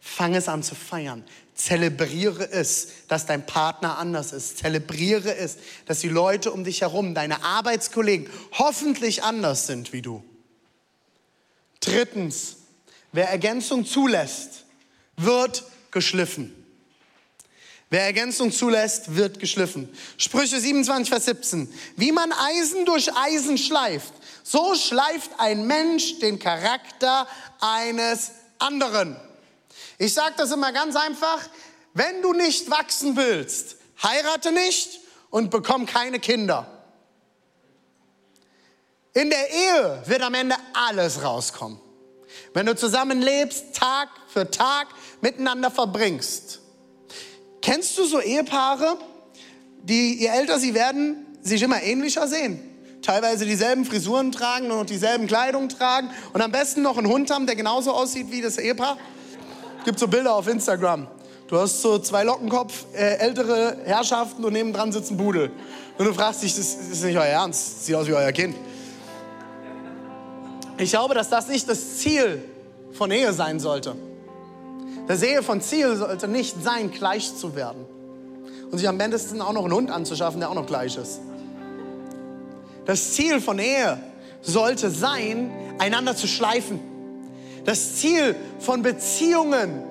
Fang 0.00 0.34
es 0.34 0.48
an 0.48 0.62
zu 0.62 0.74
feiern. 0.74 1.24
Zelebriere 1.54 2.50
es, 2.50 2.88
dass 3.08 3.26
dein 3.26 3.46
Partner 3.46 3.96
anders 3.98 4.32
ist. 4.32 4.58
Zelebriere 4.58 5.34
es, 5.34 5.56
dass 5.86 6.00
die 6.00 6.08
Leute 6.08 6.52
um 6.52 6.64
dich 6.64 6.82
herum, 6.82 7.14
deine 7.14 7.42
Arbeitskollegen, 7.42 8.28
hoffentlich 8.52 9.22
anders 9.22 9.66
sind 9.66 9.92
wie 9.92 10.02
du. 10.02 10.22
Drittens, 11.80 12.56
wer 13.12 13.28
Ergänzung 13.30 13.86
zulässt, 13.86 14.64
wird 15.16 15.64
geschliffen. 15.92 16.52
Wer 17.88 18.02
Ergänzung 18.02 18.50
zulässt, 18.50 19.14
wird 19.14 19.38
geschliffen. 19.38 19.88
Sprüche 20.18 20.60
27, 20.60 21.08
Vers 21.08 21.26
17. 21.26 21.72
Wie 21.96 22.10
man 22.10 22.32
Eisen 22.32 22.84
durch 22.84 23.14
Eisen 23.14 23.58
schleift, 23.58 24.12
so 24.42 24.74
schleift 24.74 25.30
ein 25.38 25.66
Mensch 25.66 26.18
den 26.18 26.38
Charakter 26.38 27.28
eines 27.60 28.32
anderen. 28.58 29.16
Ich 29.98 30.12
sage 30.14 30.34
das 30.36 30.50
immer 30.50 30.72
ganz 30.72 30.96
einfach, 30.96 31.40
wenn 31.94 32.22
du 32.22 32.32
nicht 32.32 32.68
wachsen 32.70 33.16
willst, 33.16 33.76
heirate 34.02 34.50
nicht 34.50 35.00
und 35.30 35.50
bekomm 35.50 35.86
keine 35.86 36.18
Kinder. 36.18 36.66
In 39.14 39.30
der 39.30 39.50
Ehe 39.50 40.02
wird 40.06 40.22
am 40.22 40.34
Ende 40.34 40.56
alles 40.74 41.22
rauskommen. 41.22 41.80
Wenn 42.52 42.66
du 42.66 42.76
zusammen 42.76 43.22
lebst, 43.22 43.74
Tag 43.74 44.08
für 44.28 44.50
Tag 44.50 44.88
miteinander 45.20 45.70
verbringst. 45.70 46.60
Kennst 47.66 47.98
du 47.98 48.04
so 48.04 48.20
Ehepaare, 48.20 48.96
die, 49.82 50.20
je 50.20 50.26
älter 50.28 50.60
sie 50.60 50.72
werden, 50.72 51.26
sich 51.42 51.60
immer 51.60 51.82
ähnlicher 51.82 52.28
sehen? 52.28 52.60
Teilweise 53.02 53.44
dieselben 53.44 53.84
Frisuren 53.84 54.30
tragen 54.30 54.70
und 54.70 54.88
dieselben 54.88 55.26
Kleidung 55.26 55.68
tragen 55.68 56.10
und 56.32 56.40
am 56.42 56.52
besten 56.52 56.82
noch 56.82 56.96
einen 56.96 57.08
Hund 57.08 57.28
haben, 57.28 57.44
der 57.44 57.56
genauso 57.56 57.92
aussieht 57.92 58.30
wie 58.30 58.40
das 58.40 58.58
Ehepaar? 58.58 58.96
gibt 59.84 59.98
so 59.98 60.06
Bilder 60.06 60.36
auf 60.36 60.46
Instagram. 60.46 61.08
Du 61.48 61.58
hast 61.58 61.82
so 61.82 61.98
zwei 61.98 62.22
Lockenkopf, 62.22 62.84
äh, 62.94 63.16
ältere 63.16 63.78
Herrschaften 63.84 64.44
und 64.44 64.52
nebendran 64.52 64.92
sitzt 64.92 65.10
ein 65.10 65.16
Budel. 65.16 65.50
Und 65.98 66.04
du 66.04 66.14
fragst 66.14 66.44
dich, 66.44 66.54
das 66.54 66.72
ist 66.72 67.02
nicht 67.02 67.16
euer 67.16 67.24
Ernst. 67.24 67.84
Sieht 67.84 67.96
aus 67.96 68.06
wie 68.06 68.14
euer 68.14 68.30
Kind. 68.30 68.54
Ich 70.78 70.90
glaube, 70.90 71.16
dass 71.16 71.28
das 71.30 71.48
nicht 71.48 71.68
das 71.68 71.98
Ziel 71.98 72.44
von 72.92 73.10
Ehe 73.10 73.32
sein 73.32 73.58
sollte. 73.58 73.96
Das 75.06 75.22
Ehe 75.22 75.42
von 75.42 75.60
Ziel 75.60 75.96
sollte 75.96 76.28
nicht 76.28 76.62
sein, 76.62 76.90
gleich 76.90 77.34
zu 77.36 77.54
werden. 77.54 77.84
Und 78.70 78.78
sich 78.78 78.88
am 78.88 78.98
besten 78.98 79.40
auch 79.40 79.52
noch 79.52 79.64
einen 79.64 79.74
Hund 79.74 79.90
anzuschaffen, 79.90 80.40
der 80.40 80.50
auch 80.50 80.54
noch 80.54 80.66
gleich 80.66 80.96
ist. 80.96 81.20
Das 82.84 83.12
Ziel 83.12 83.40
von 83.40 83.58
Ehe 83.58 83.98
sollte 84.42 84.90
sein, 84.90 85.50
einander 85.78 86.16
zu 86.16 86.26
schleifen 86.26 86.80
das 87.66 87.96
Ziel 87.96 88.36
von 88.60 88.82
Beziehungen 88.82 89.82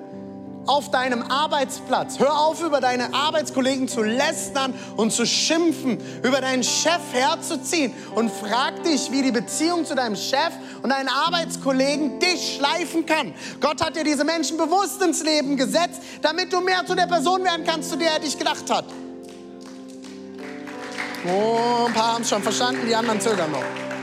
auf 0.66 0.90
deinem 0.90 1.22
Arbeitsplatz. 1.22 2.18
Hör 2.18 2.38
auf, 2.38 2.62
über 2.62 2.80
deine 2.80 3.14
Arbeitskollegen 3.14 3.88
zu 3.88 4.02
lästern 4.02 4.74
und 4.96 5.12
zu 5.12 5.26
schimpfen, 5.26 5.98
über 6.22 6.40
deinen 6.40 6.62
Chef 6.62 7.00
herzuziehen 7.12 7.92
und 8.14 8.30
frag 8.30 8.82
dich, 8.82 9.10
wie 9.10 9.22
die 9.22 9.32
Beziehung 9.32 9.84
zu 9.84 9.94
deinem 9.94 10.16
Chef 10.16 10.52
und 10.82 10.90
deinen 10.90 11.08
Arbeitskollegen 11.08 12.18
dich 12.18 12.56
schleifen 12.56 13.06
kann. 13.06 13.34
Gott 13.60 13.84
hat 13.84 13.96
dir 13.96 14.04
diese 14.04 14.24
Menschen 14.24 14.56
bewusst 14.56 15.02
ins 15.02 15.22
Leben 15.22 15.56
gesetzt, 15.56 16.00
damit 16.22 16.52
du 16.52 16.60
mehr 16.60 16.84
zu 16.86 16.94
der 16.94 17.06
Person 17.06 17.44
werden 17.44 17.64
kannst, 17.66 17.90
zu 17.90 17.96
der 17.96 18.12
er 18.12 18.18
dich 18.20 18.38
gedacht 18.38 18.70
hat. 18.70 18.84
Oh, 21.28 21.86
ein 21.86 21.92
paar 21.92 22.14
haben 22.14 22.22
es 22.22 22.28
schon 22.28 22.42
verstanden, 22.42 22.86
die 22.86 22.94
anderen 22.94 23.20
zögern 23.20 23.50
noch. 23.50 23.95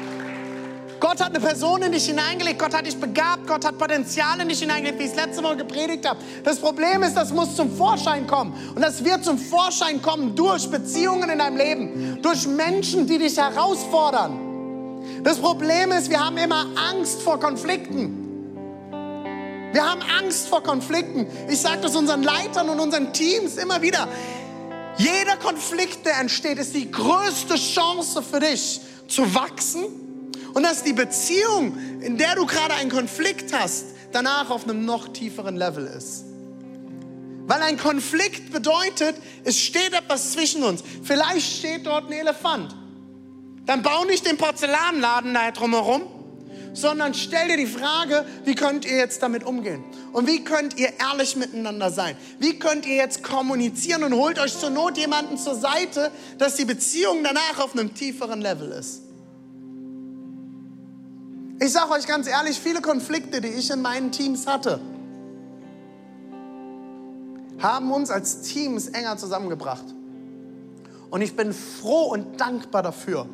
Gott 1.03 1.19
hat 1.19 1.35
eine 1.35 1.41
Person 1.41 1.81
in 1.81 1.91
dich 1.91 2.05
hineingelegt, 2.05 2.59
Gott 2.59 2.73
hat 2.73 2.85
dich 2.85 2.95
begabt, 2.95 3.45
Gott 3.45 3.65
hat 3.65 3.77
Potenzial 3.77 4.39
in 4.39 4.47
dich 4.47 4.59
hineingelegt, 4.59 4.99
wie 4.99 5.03
ich 5.03 5.09
es 5.09 5.17
letzte 5.17 5.41
Mal 5.41 5.57
gepredigt 5.57 6.07
habe. 6.07 6.17
Das 6.45 6.59
Problem 6.59 7.03
ist, 7.03 7.13
das 7.15 7.33
muss 7.33 7.57
zum 7.57 7.75
Vorschein 7.75 8.25
kommen. 8.25 8.53
Und 8.73 8.81
das 8.81 9.03
wird 9.03 9.25
zum 9.25 9.37
Vorschein 9.37 10.01
kommen 10.01 10.33
durch 10.33 10.71
Beziehungen 10.71 11.29
in 11.29 11.39
deinem 11.39 11.57
Leben, 11.57 12.19
durch 12.21 12.47
Menschen, 12.47 13.05
die 13.05 13.17
dich 13.17 13.35
herausfordern. 13.35 14.39
Das 15.25 15.39
Problem 15.39 15.91
ist, 15.91 16.09
wir 16.09 16.21
haben 16.21 16.37
immer 16.37 16.67
Angst 16.89 17.21
vor 17.21 17.37
Konflikten. 17.37 18.87
Wir 19.73 19.83
haben 19.83 19.99
Angst 20.21 20.47
vor 20.47 20.63
Konflikten. 20.63 21.27
Ich 21.49 21.59
sage 21.59 21.81
das 21.81 21.97
unseren 21.97 22.23
Leitern 22.23 22.69
und 22.69 22.79
unseren 22.79 23.11
Teams 23.11 23.57
immer 23.57 23.81
wieder. 23.81 24.07
Jeder 24.95 25.35
Konflikt, 25.35 26.05
der 26.05 26.21
entsteht, 26.21 26.59
ist 26.59 26.73
die 26.73 26.89
größte 26.89 27.55
Chance 27.55 28.23
für 28.23 28.39
dich 28.39 28.79
zu 29.09 29.35
wachsen 29.35 30.02
und 30.53 30.63
dass 30.63 30.83
die 30.83 30.93
Beziehung, 30.93 31.77
in 32.01 32.17
der 32.17 32.35
du 32.35 32.45
gerade 32.45 32.73
einen 32.75 32.91
Konflikt 32.91 33.53
hast, 33.53 33.85
danach 34.11 34.49
auf 34.49 34.63
einem 34.63 34.85
noch 34.85 35.07
tieferen 35.09 35.55
Level 35.55 35.85
ist. 35.85 36.25
Weil 37.45 37.61
ein 37.61 37.77
Konflikt 37.77 38.53
bedeutet, 38.53 39.15
es 39.43 39.59
steht 39.59 39.93
etwas 39.93 40.31
zwischen 40.31 40.63
uns. 40.63 40.83
Vielleicht 41.03 41.59
steht 41.59 41.85
dort 41.85 42.09
ein 42.09 42.13
Elefant. 42.13 42.73
Dann 43.65 43.81
bau 43.81 44.05
nicht 44.05 44.25
den 44.25 44.37
Porzellanladen 44.37 45.33
da 45.33 45.51
drumherum, 45.51 46.03
sondern 46.73 47.13
stell 47.13 47.49
dir 47.49 47.57
die 47.57 47.67
Frage, 47.67 48.25
wie 48.45 48.55
könnt 48.55 48.85
ihr 48.85 48.97
jetzt 48.97 49.21
damit 49.21 49.43
umgehen? 49.43 49.83
Und 50.11 50.27
wie 50.27 50.43
könnt 50.43 50.77
ihr 50.77 50.93
ehrlich 50.99 51.35
miteinander 51.35 51.91
sein? 51.91 52.15
Wie 52.39 52.59
könnt 52.59 52.85
ihr 52.85 52.95
jetzt 52.95 53.23
kommunizieren 53.23 54.03
und 54.03 54.13
holt 54.13 54.39
euch 54.39 54.57
zur 54.57 54.69
Not 54.69 54.97
jemanden 54.97 55.37
zur 55.37 55.55
Seite, 55.55 56.11
dass 56.37 56.55
die 56.55 56.65
Beziehung 56.65 57.23
danach 57.23 57.59
auf 57.59 57.73
einem 57.73 57.93
tieferen 57.93 58.41
Level 58.41 58.71
ist? 58.71 59.01
Ich 61.63 61.71
sage 61.71 61.91
euch 61.91 62.05
ganz 62.05 62.27
ehrlich, 62.27 62.59
viele 62.59 62.81
Konflikte, 62.81 63.39
die 63.39 63.47
ich 63.47 63.71
in 63.71 63.81
meinen 63.81 64.11
Teams 64.11 64.47
hatte, 64.47 64.81
haben 67.57 67.89
uns 67.93 68.11
als 68.11 68.41
Teams 68.41 68.89
enger 68.89 69.15
zusammengebracht. 69.15 69.85
Und 71.09 71.21
ich 71.21 71.37
bin 71.37 71.53
froh 71.53 72.11
und 72.11 72.41
dankbar 72.41 72.83
dafür, 72.83 73.27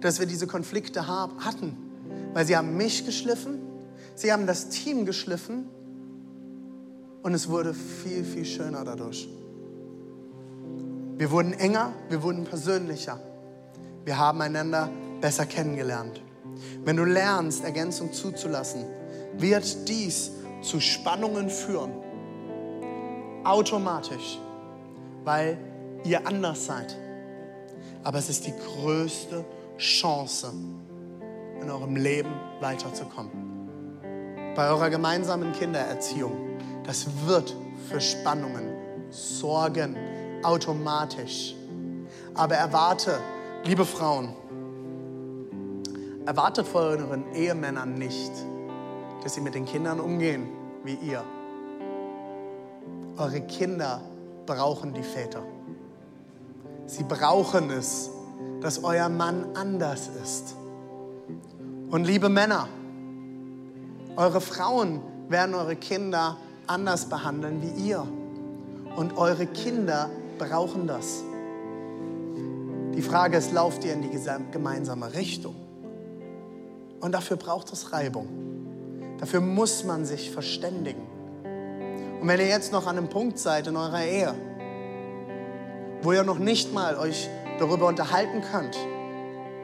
dass 0.00 0.20
wir 0.20 0.26
diese 0.26 0.46
Konflikte 0.46 1.08
hatten, 1.08 1.76
weil 2.32 2.46
sie 2.46 2.56
haben 2.56 2.76
mich 2.76 3.06
geschliffen, 3.06 3.60
sie 4.14 4.32
haben 4.32 4.46
das 4.46 4.68
Team 4.68 5.04
geschliffen 5.04 5.68
und 7.24 7.34
es 7.34 7.48
wurde 7.48 7.74
viel, 7.74 8.22
viel 8.22 8.44
schöner 8.44 8.84
dadurch. 8.84 9.28
Wir 11.16 11.28
wurden 11.32 11.54
enger, 11.54 11.92
wir 12.08 12.22
wurden 12.22 12.44
persönlicher. 12.44 13.18
Wir 14.04 14.16
haben 14.16 14.40
einander 14.42 14.90
besser 15.20 15.44
kennengelernt. 15.44 16.23
Wenn 16.84 16.96
du 16.96 17.04
lernst, 17.04 17.64
Ergänzung 17.64 18.12
zuzulassen, 18.12 18.84
wird 19.36 19.88
dies 19.88 20.32
zu 20.62 20.80
Spannungen 20.80 21.50
führen. 21.50 21.92
Automatisch, 23.44 24.38
weil 25.24 25.58
ihr 26.04 26.26
anders 26.26 26.66
seid. 26.66 26.96
Aber 28.02 28.18
es 28.18 28.28
ist 28.28 28.46
die 28.46 28.52
größte 28.52 29.44
Chance, 29.78 30.52
in 31.60 31.70
eurem 31.70 31.96
Leben 31.96 32.30
weiterzukommen. 32.60 33.30
Bei 34.54 34.68
eurer 34.68 34.90
gemeinsamen 34.90 35.52
Kindererziehung, 35.52 36.58
das 36.84 37.06
wird 37.26 37.56
für 37.88 38.00
Spannungen 38.00 38.68
sorgen, 39.10 39.96
automatisch. 40.42 41.54
Aber 42.34 42.54
erwarte, 42.56 43.18
liebe 43.64 43.84
Frauen, 43.84 44.34
Erwartet 46.26 46.66
von 46.66 46.82
euren 46.82 47.34
Ehemännern 47.34 47.94
nicht, 47.94 48.32
dass 49.22 49.34
sie 49.34 49.42
mit 49.42 49.54
den 49.54 49.66
Kindern 49.66 50.00
umgehen 50.00 50.48
wie 50.82 50.94
ihr. 50.94 51.22
Eure 53.18 53.42
Kinder 53.42 54.00
brauchen 54.46 54.94
die 54.94 55.02
Väter. 55.02 55.42
Sie 56.86 57.04
brauchen 57.04 57.70
es, 57.70 58.10
dass 58.62 58.82
euer 58.82 59.10
Mann 59.10 59.46
anders 59.54 60.10
ist. 60.22 60.56
Und 61.90 62.04
liebe 62.04 62.30
Männer, 62.30 62.68
eure 64.16 64.40
Frauen 64.40 65.02
werden 65.28 65.54
eure 65.54 65.76
Kinder 65.76 66.38
anders 66.66 67.06
behandeln 67.06 67.60
wie 67.62 67.88
ihr. 67.88 68.06
Und 68.96 69.18
eure 69.18 69.46
Kinder 69.46 70.08
brauchen 70.38 70.86
das. 70.86 71.22
Die 72.94 73.02
Frage 73.02 73.36
ist, 73.36 73.52
lauft 73.52 73.84
ihr 73.84 73.92
in 73.92 74.02
die 74.02 74.18
gemeinsame 74.52 75.12
Richtung? 75.12 75.54
Und 77.04 77.12
dafür 77.12 77.36
braucht 77.36 77.70
es 77.70 77.92
Reibung. 77.92 78.26
Dafür 79.20 79.42
muss 79.42 79.84
man 79.84 80.06
sich 80.06 80.30
verständigen. 80.30 81.02
Und 82.18 82.26
wenn 82.26 82.40
ihr 82.40 82.46
jetzt 82.46 82.72
noch 82.72 82.86
an 82.86 82.96
einem 82.96 83.10
Punkt 83.10 83.38
seid 83.38 83.66
in 83.66 83.76
eurer 83.76 84.06
Ehe, 84.06 84.34
wo 86.00 86.12
ihr 86.12 86.24
noch 86.24 86.38
nicht 86.38 86.72
mal 86.72 86.96
euch 86.96 87.28
darüber 87.58 87.88
unterhalten 87.88 88.40
könnt, 88.50 88.78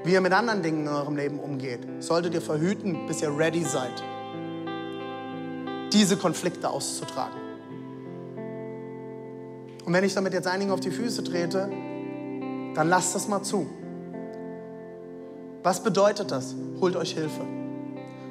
wie 0.05 0.13
ihr 0.13 0.21
mit 0.21 0.35
anderen 0.35 0.63
Dingen 0.63 0.83
in 0.83 0.93
eurem 0.93 1.17
Leben 1.17 1.41
umgeht, 1.41 1.81
solltet 2.01 2.35
ihr 2.35 2.43
verhüten, 2.43 3.07
bis 3.07 3.23
ihr 3.23 3.35
ready 3.35 3.65
seid, 3.65 4.05
diese 5.95 6.19
Konflikte 6.19 6.69
auszutragen. 6.69 7.41
Und 9.87 9.95
wenn 9.95 10.05
ich 10.05 10.13
damit 10.13 10.35
jetzt 10.35 10.47
einigen 10.47 10.73
auf 10.73 10.81
die 10.81 10.91
Füße 10.91 11.25
trete, 11.25 11.71
dann 12.75 12.89
lasst 12.91 13.15
das 13.15 13.29
mal 13.29 13.43
zu. 13.43 13.67
Was 15.63 15.83
bedeutet 15.83 16.31
das? 16.31 16.55
Holt 16.81 16.97
euch 16.97 17.13
Hilfe. 17.13 17.43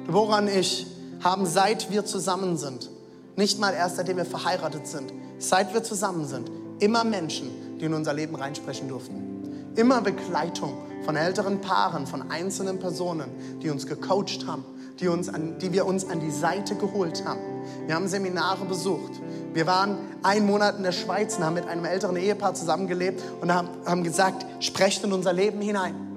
Und 0.08 0.48
ich 0.48 0.86
haben, 1.22 1.46
seit 1.46 1.90
wir 1.92 2.04
zusammen 2.04 2.56
sind, 2.56 2.90
nicht 3.36 3.60
mal 3.60 3.72
erst 3.72 3.96
seitdem 3.96 4.16
wir 4.16 4.24
verheiratet 4.24 4.86
sind, 4.86 5.12
seit 5.38 5.72
wir 5.72 5.82
zusammen 5.84 6.26
sind, 6.26 6.50
immer 6.80 7.04
Menschen, 7.04 7.78
die 7.78 7.84
in 7.84 7.94
unser 7.94 8.12
Leben 8.14 8.34
reinsprechen 8.34 8.88
durften. 8.88 9.72
Immer 9.76 10.00
Begleitung 10.00 10.72
von 11.04 11.14
älteren 11.14 11.60
Paaren, 11.60 12.06
von 12.06 12.30
einzelnen 12.30 12.80
Personen, 12.80 13.30
die 13.62 13.70
uns 13.70 13.86
gecoacht 13.86 14.46
haben, 14.46 14.64
die, 14.98 15.06
uns 15.06 15.28
an, 15.28 15.58
die 15.60 15.72
wir 15.72 15.86
uns 15.86 16.08
an 16.08 16.18
die 16.18 16.32
Seite 16.32 16.74
geholt 16.74 17.24
haben. 17.24 17.40
Wir 17.86 17.94
haben 17.94 18.08
Seminare 18.08 18.64
besucht. 18.64 19.12
Wir 19.54 19.66
waren 19.66 19.98
einen 20.24 20.46
Monat 20.46 20.76
in 20.76 20.82
der 20.82 20.92
Schweiz 20.92 21.36
und 21.36 21.44
haben 21.44 21.54
mit 21.54 21.68
einem 21.68 21.84
älteren 21.84 22.16
Ehepaar 22.16 22.54
zusammengelebt 22.54 23.22
und 23.40 23.54
haben, 23.54 23.68
haben 23.86 24.02
gesagt, 24.02 24.44
sprecht 24.62 25.04
in 25.04 25.12
unser 25.12 25.32
Leben 25.32 25.60
hinein 25.60 26.09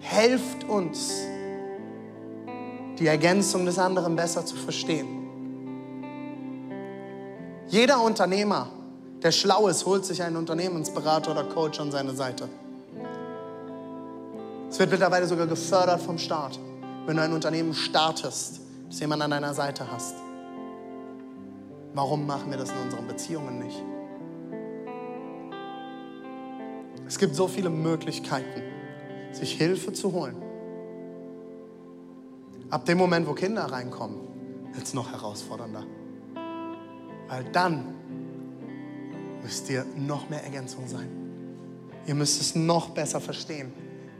helft 0.00 0.64
uns, 0.68 1.12
die 2.98 3.06
Ergänzung 3.06 3.64
des 3.66 3.78
anderen 3.78 4.16
besser 4.16 4.44
zu 4.44 4.56
verstehen. 4.56 5.20
Jeder 7.68 8.02
Unternehmer, 8.02 8.68
der 9.22 9.30
schlau 9.30 9.68
ist, 9.68 9.86
holt 9.86 10.04
sich 10.04 10.22
einen 10.22 10.36
Unternehmensberater 10.36 11.30
oder 11.30 11.44
Coach 11.44 11.78
an 11.78 11.92
seine 11.92 12.12
Seite. 12.12 12.48
Es 14.68 14.78
wird 14.78 14.90
mittlerweile 14.90 15.26
sogar 15.26 15.46
gefördert 15.46 16.00
vom 16.00 16.18
Staat, 16.18 16.58
wenn 17.06 17.16
du 17.16 17.22
ein 17.22 17.32
Unternehmen 17.32 17.74
startest, 17.74 18.60
dass 18.88 18.96
du 18.96 19.00
jemanden 19.02 19.24
an 19.24 19.30
deiner 19.30 19.54
Seite 19.54 19.90
hast. 19.90 20.14
Warum 21.94 22.26
machen 22.26 22.50
wir 22.50 22.58
das 22.58 22.70
in 22.70 22.78
unseren 22.78 23.06
Beziehungen 23.06 23.58
nicht? 23.58 23.82
Es 27.06 27.18
gibt 27.18 27.34
so 27.34 27.48
viele 27.48 27.70
Möglichkeiten 27.70 28.69
sich 29.32 29.52
Hilfe 29.54 29.92
zu 29.92 30.12
holen. 30.12 30.36
Ab 32.70 32.84
dem 32.84 32.98
Moment, 32.98 33.26
wo 33.26 33.32
Kinder 33.32 33.64
reinkommen, 33.64 34.16
wird 34.72 34.84
es 34.84 34.94
noch 34.94 35.10
herausfordernder. 35.10 35.84
Weil 37.28 37.44
dann 37.52 37.94
müsst 39.42 39.68
ihr 39.70 39.84
noch 39.96 40.28
mehr 40.30 40.44
Ergänzung 40.44 40.86
sein. 40.86 41.08
Ihr 42.06 42.14
müsst 42.14 42.40
es 42.40 42.54
noch 42.54 42.90
besser 42.90 43.20
verstehen, 43.20 43.72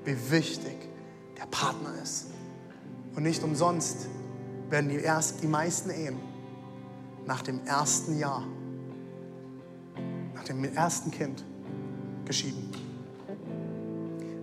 wie 0.05 0.17
wichtig 0.31 0.77
der 1.39 1.47
Partner 1.47 1.95
ist. 2.03 2.27
Und 3.15 3.23
nicht 3.23 3.43
umsonst 3.43 4.09
werden 4.69 4.89
die, 4.89 4.97
erst, 4.97 5.43
die 5.43 5.47
meisten 5.47 5.91
Ehen 5.91 6.17
nach 7.27 7.43
dem 7.43 7.65
ersten 7.65 8.19
Jahr, 8.19 8.45
nach 10.35 10.45
dem 10.45 10.65
ersten 10.65 11.11
Kind 11.11 11.45
geschieden. 12.25 12.71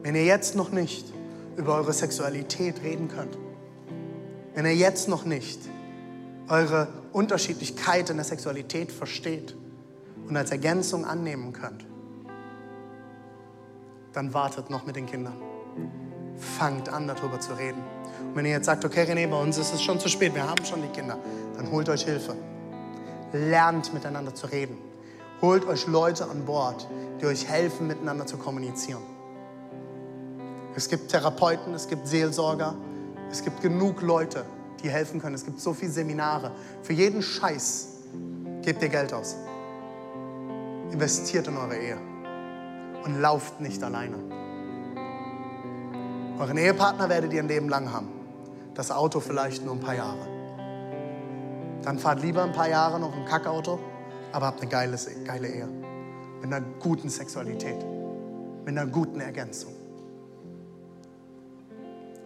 Wenn 0.08 0.16
ihr 0.16 0.24
jetzt 0.24 0.56
noch 0.56 0.72
nicht 0.72 1.06
über 1.58 1.76
eure 1.76 1.92
Sexualität 1.92 2.82
reden 2.82 3.10
könnt, 3.10 3.38
wenn 4.56 4.66
ihr 4.66 4.74
jetzt 4.74 5.10
noch 5.10 5.26
nicht 5.26 5.60
eure 6.48 6.88
Unterschiedlichkeit 7.12 8.10
in 8.10 8.16
der 8.16 8.24
Sexualität 8.24 8.90
versteht 8.90 9.58
und 10.26 10.38
als 10.38 10.52
Ergänzung 10.52 11.04
annehmen 11.04 11.52
könnt, 11.52 11.86
dann 14.14 14.34
wartet 14.34 14.70
noch 14.70 14.86
mit 14.86 14.96
den 14.96 15.08
Kindern. 15.08 15.36
Fangt 16.38 16.88
an, 16.88 17.06
darüber 17.10 17.42
zu 17.42 17.52
reden. 17.58 17.84
Und 18.30 18.36
wenn 18.38 18.46
ihr 18.46 18.52
jetzt 18.52 18.68
sagt, 18.68 18.86
okay, 18.86 19.02
René, 19.02 19.28
bei 19.28 19.42
uns 19.42 19.58
ist 19.58 19.74
es 19.74 19.82
schon 19.82 20.00
zu 20.00 20.08
spät, 20.08 20.34
wir 20.34 20.48
haben 20.48 20.64
schon 20.64 20.82
die 20.84 20.98
Kinder, 20.98 21.20
dann 21.58 21.70
holt 21.70 21.90
euch 21.90 22.06
Hilfe. 22.06 22.34
Lernt 23.34 23.94
miteinander 23.94 24.34
zu 24.34 24.48
reden. 24.48 24.78
Holt 25.42 25.66
euch 25.68 25.86
Leute 25.86 26.30
an 26.30 26.46
Bord, 26.46 26.88
die 27.20 27.26
euch 27.26 27.46
helfen, 27.50 27.88
miteinander 27.88 28.26
zu 28.26 28.38
kommunizieren. 28.38 29.17
Es 30.78 30.88
gibt 30.90 31.10
Therapeuten, 31.10 31.74
es 31.74 31.88
gibt 31.88 32.08
Seelsorger, 32.08 32.76
es 33.32 33.44
gibt 33.44 33.64
genug 33.64 34.04
Leute, 34.04 34.46
die 34.84 34.92
helfen 34.92 35.20
können. 35.20 35.34
Es 35.34 35.44
gibt 35.44 35.60
so 35.60 35.74
viele 35.74 35.92
Seminare. 35.92 36.52
Für 36.84 36.94
jeden 36.94 37.24
Scheiß 37.24 37.88
gebt 38.62 38.84
ihr 38.84 38.90
Geld 38.90 39.12
aus. 39.12 39.38
Investiert 40.92 41.48
in 41.48 41.58
eure 41.58 41.76
Ehe 41.76 41.98
und 43.04 43.20
lauft 43.20 43.60
nicht 43.60 43.82
alleine. 43.82 44.18
Euren 46.38 46.58
Ehepartner 46.58 47.10
werdet 47.10 47.34
ihr 47.34 47.42
ein 47.42 47.48
Leben 47.48 47.70
lang 47.70 47.92
haben. 47.92 48.10
Das 48.76 48.92
Auto 48.92 49.20
vielleicht 49.20 49.66
nur 49.66 49.74
ein 49.74 49.80
paar 49.80 49.96
Jahre. 49.96 50.28
Dann 51.82 51.98
fahrt 51.98 52.22
lieber 52.22 52.44
ein 52.44 52.54
paar 52.54 52.70
Jahre 52.70 53.00
noch 53.00 53.16
ein 53.16 53.26
Kackauto, 53.26 53.80
aber 54.32 54.46
habt 54.46 54.62
eine 54.62 54.70
geile, 54.70 54.96
geile 55.26 55.48
Ehe. 55.48 55.68
Mit 56.40 56.54
einer 56.54 56.64
guten 56.80 57.10
Sexualität. 57.10 57.84
Mit 58.64 58.78
einer 58.78 58.86
guten 58.86 59.20
Ergänzung. 59.20 59.77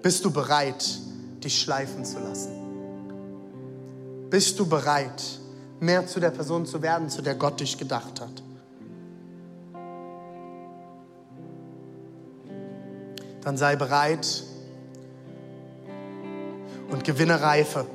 Bist 0.02 0.26
du 0.26 0.32
bereit, 0.32 0.84
dich 1.43 1.62
schleifen 1.62 2.04
zu 2.04 2.20
lassen? 2.20 2.52
Bist 4.30 4.60
du 4.60 4.66
bereit, 4.66 5.22
mehr 5.80 6.08
zu 6.08 6.20
der 6.20 6.32
Person 6.32 6.66
zu 6.66 6.82
werden, 6.82 7.10
zu 7.10 7.22
der 7.22 7.36
Gott 7.36 7.60
dich 7.60 7.78
gedacht 7.78 8.20
hat? 8.20 8.43
Dann 13.41 13.58
sei 13.58 13.76
bereit 13.76 14.43
und 16.89 17.04
gewinne 17.04 17.41
Reife, 17.41 17.86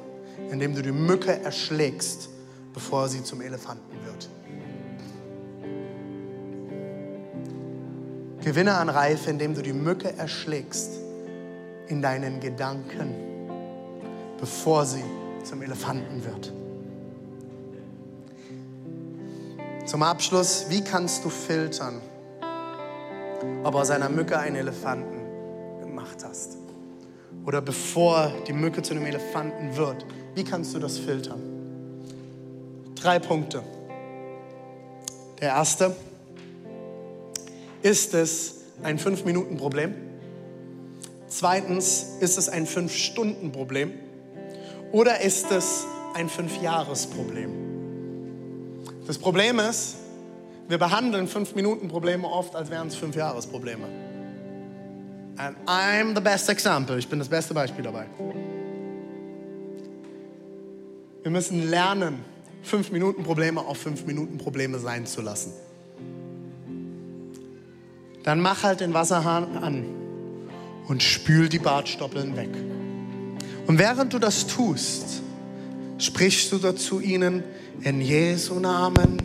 indem 0.51 0.75
du 0.75 0.83
die 0.83 0.93
Mücke 0.93 1.41
erschlägst, 1.43 2.29
bevor 2.73 3.09
sie 3.09 3.25
zum 3.25 3.41
Elefanten 3.41 3.97
wird. 4.05 4.29
Gewinne 8.45 8.75
an 8.75 8.91
Reife, 8.91 9.31
indem 9.31 9.55
du 9.55 9.63
die 9.63 9.73
Mücke 9.73 10.17
erschlägst 10.17 11.06
in 11.89 12.03
deinen 12.03 12.41
Gedanken, 12.41 13.15
bevor 14.39 14.85
sie 14.85 15.05
zum 15.45 15.63
Elefanten 15.63 16.25
wird. 16.25 16.53
Zum 19.87 20.03
Abschluss, 20.03 20.67
wie 20.69 20.83
kannst 20.83 21.25
du 21.25 21.29
filtern, 21.29 22.01
ob 23.63 23.75
aus 23.77 23.91
einer 23.91 24.09
Mücke 24.09 24.39
einen 24.39 24.57
Elefanten 24.57 25.81
gemacht 25.81 26.25
hast? 26.25 26.57
Oder 27.47 27.63
bevor 27.63 28.33
die 28.49 28.53
Mücke 28.53 28.83
zu 28.83 28.95
einem 28.95 29.07
Elefanten 29.07 29.77
wird, 29.77 30.05
wie 30.35 30.43
kannst 30.43 30.75
du 30.75 30.81
das 30.81 30.99
filtern? 30.99 31.41
Drei 32.97 33.21
Punkte. 33.21 33.63
Der 35.41 35.51
erste, 35.51 35.95
ist 37.83 38.15
es 38.15 38.55
ein 38.83 38.99
Fünf-Minuten-Problem? 38.99 40.06
Zweitens, 41.29 42.17
ist 42.21 42.39
es 42.39 42.49
ein 42.49 42.67
Fünf-Stunden-Problem? 42.67 43.93
Oder 44.93 45.21
ist 45.21 45.51
es 45.51 45.85
ein 46.15 46.29
Fünf-Jahres-Problem? 46.29 47.51
Das 49.07 49.19
Problem 49.19 49.59
ist, 49.59 49.97
wir 50.69 50.79
behandeln 50.79 51.27
Fünf-Minuten-Probleme 51.29 52.27
oft, 52.27 52.55
als 52.55 52.71
wären 52.71 52.89
es 52.89 52.95
Fünf-Jahres-Probleme. 52.97 53.85
And 55.37 55.57
I'm 55.67 56.15
the 56.15 56.21
best 56.21 56.49
example. 56.49 56.99
Ich 56.99 57.09
bin 57.09 57.19
das 57.19 57.29
beste 57.29 57.53
Beispiel 57.55 57.85
dabei. 57.85 58.07
Wir 61.23 61.31
müssen 61.31 61.69
lernen, 61.69 62.25
Fünf-Minuten-Probleme 62.63 63.61
auf 63.61 63.79
Fünf-Minuten-Probleme 63.79 64.79
sein 64.79 65.07
zu 65.07 65.23
lassen. 65.23 65.53
Dann 68.23 68.41
mach 68.41 68.63
halt 68.63 68.81
den 68.81 68.95
Wasserhahn 68.95 69.57
an 69.59 70.06
und 70.89 71.03
spül 71.03 71.49
die 71.49 71.59
Bartstoppeln 71.59 72.37
weg. 72.37 72.51
Und 73.67 73.79
während 73.79 74.13
du 74.13 74.19
das 74.19 74.47
tust, 74.47 75.23
sprichst 75.99 76.53
du 76.53 76.59
dazu 76.59 77.01
ihnen, 77.01 77.43
in 77.83 78.01
Jesu 78.01 78.59
Namen, 78.59 79.23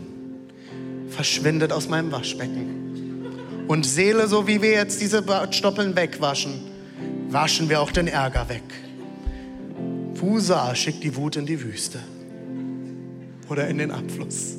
verschwindet 1.10 1.72
aus 1.72 1.88
meinem 1.88 2.12
Waschbecken. 2.12 3.66
Und 3.68 3.86
Seele, 3.86 4.28
so 4.28 4.48
wie 4.48 4.62
wir 4.62 4.72
jetzt 4.72 5.02
diese 5.02 5.22
Bartstoppeln 5.22 5.96
wegwaschen, 5.96 6.54
waschen 7.30 7.70
wir 7.70 7.82
auch 7.82 7.92
den 7.92 8.08
Ärger 8.08 8.50
weg. 8.50 8.64
Wusa 10.16 10.76
schickt 10.76 11.04
die 11.04 11.16
Wut 11.16 11.36
in 11.36 11.46
die 11.46 11.62
Wüste 11.62 12.00
oder 13.50 13.68
in 13.68 13.78
den 13.78 13.92
Abfluss. 13.92 14.58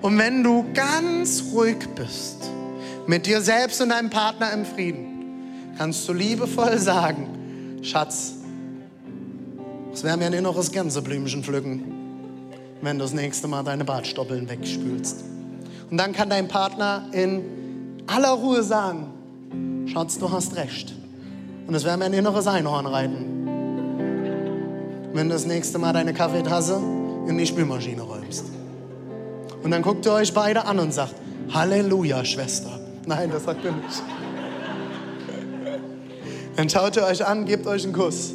Und 0.00 0.18
wenn 0.18 0.42
du 0.42 0.66
ganz 0.74 1.44
ruhig 1.52 1.78
bist, 1.94 2.50
mit 3.06 3.26
dir 3.26 3.40
selbst 3.40 3.80
und 3.80 3.90
deinem 3.90 4.10
Partner 4.10 4.52
im 4.52 4.64
Frieden, 4.64 5.72
kannst 5.76 6.08
du 6.08 6.12
liebevoll 6.12 6.78
sagen, 6.78 7.80
Schatz, 7.82 8.34
es 9.92 10.02
wäre 10.02 10.16
mir 10.16 10.26
ein 10.26 10.32
inneres 10.32 10.72
Gänseblümchen 10.72 11.44
pflücken, 11.44 11.84
wenn 12.82 12.98
du 12.98 13.04
das 13.04 13.12
nächste 13.12 13.46
Mal 13.48 13.62
deine 13.62 13.84
Bartstoppeln 13.84 14.48
wegspülst. 14.48 15.24
Und 15.90 15.98
dann 15.98 16.12
kann 16.12 16.30
dein 16.30 16.48
Partner 16.48 17.06
in 17.12 17.42
aller 18.06 18.30
Ruhe 18.32 18.62
sagen, 18.62 19.86
Schatz, 19.86 20.18
du 20.18 20.30
hast 20.30 20.56
recht. 20.56 20.94
Und 21.66 21.74
es 21.74 21.84
wäre 21.84 21.96
mir 21.96 22.06
ein 22.06 22.12
inneres 22.12 22.46
Einhorn 22.46 22.86
reiten, 22.86 23.24
wenn 25.12 25.28
du 25.28 25.34
das 25.34 25.46
nächste 25.46 25.78
Mal 25.78 25.92
deine 25.92 26.12
Kaffeetasse 26.12 26.80
in 27.28 27.38
die 27.38 27.46
Spülmaschine 27.46 28.02
räumst. 28.02 28.46
Und 29.62 29.70
dann 29.70 29.82
guckt 29.82 30.04
ihr 30.04 30.12
euch 30.12 30.34
beide 30.34 30.66
an 30.66 30.78
und 30.78 30.92
sagt, 30.92 31.14
Halleluja, 31.52 32.24
Schwester. 32.24 32.83
Nein, 33.06 33.30
das 33.30 33.44
sagt 33.44 33.64
ihr 33.64 33.72
nicht. 33.72 34.02
Dann 36.56 36.70
schaut 36.70 36.96
ihr 36.96 37.04
euch 37.04 37.24
an, 37.26 37.44
gebt 37.46 37.66
euch 37.66 37.84
einen 37.84 37.92
Kuss 37.92 38.32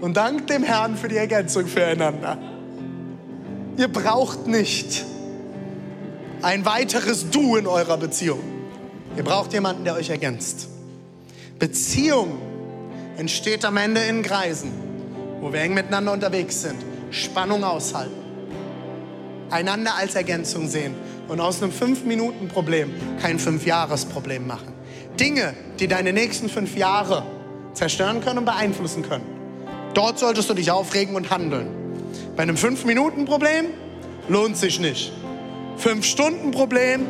und 0.00 0.16
dankt 0.16 0.48
dem 0.50 0.62
Herrn 0.62 0.96
für 0.96 1.08
die 1.08 1.16
Ergänzung 1.16 1.66
füreinander. 1.66 2.38
Ihr 3.76 3.88
braucht 3.88 4.46
nicht 4.46 5.04
ein 6.42 6.64
weiteres 6.64 7.30
Du 7.30 7.56
in 7.56 7.66
eurer 7.66 7.96
Beziehung. 7.96 8.40
Ihr 9.16 9.24
braucht 9.24 9.52
jemanden, 9.52 9.84
der 9.84 9.94
euch 9.94 10.10
ergänzt. 10.10 10.68
Beziehung 11.58 12.38
entsteht 13.16 13.64
am 13.64 13.76
Ende 13.76 14.00
in 14.02 14.22
Kreisen, 14.22 14.70
wo 15.40 15.52
wir 15.52 15.60
eng 15.60 15.74
miteinander 15.74 16.12
unterwegs 16.12 16.62
sind, 16.62 16.76
Spannung 17.10 17.64
aushalten, 17.64 18.14
einander 19.50 19.96
als 19.96 20.14
Ergänzung 20.14 20.68
sehen 20.68 20.94
und 21.30 21.40
aus 21.40 21.62
einem 21.62 21.70
Fünf-Minuten-Problem 21.70 22.92
kein 23.22 23.38
Fünf-Jahres-Problem 23.38 24.48
machen. 24.48 24.72
Dinge, 25.18 25.54
die 25.78 25.86
deine 25.86 26.12
nächsten 26.12 26.48
fünf 26.48 26.76
Jahre 26.76 27.24
zerstören 27.72 28.20
können 28.20 28.38
und 28.38 28.44
beeinflussen 28.46 29.02
können. 29.08 29.24
Dort 29.94 30.18
solltest 30.18 30.50
du 30.50 30.54
dich 30.54 30.72
aufregen 30.72 31.14
und 31.14 31.30
handeln. 31.30 31.68
Bei 32.36 32.42
einem 32.42 32.56
Fünf-Minuten-Problem 32.56 33.66
lohnt 34.28 34.56
sich 34.56 34.80
nicht. 34.80 35.12
Fünf-Stunden-Problem, 35.76 37.02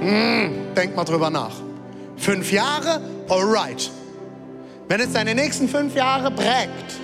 mm, 0.00 0.74
denk 0.74 0.96
mal 0.96 1.04
drüber 1.04 1.30
nach. 1.30 1.54
Fünf 2.16 2.50
Jahre, 2.50 3.00
alright. 3.28 3.92
Wenn 4.88 5.00
es 5.00 5.12
deine 5.12 5.36
nächsten 5.36 5.68
fünf 5.68 5.94
Jahre 5.94 6.32
prägt 6.32 6.94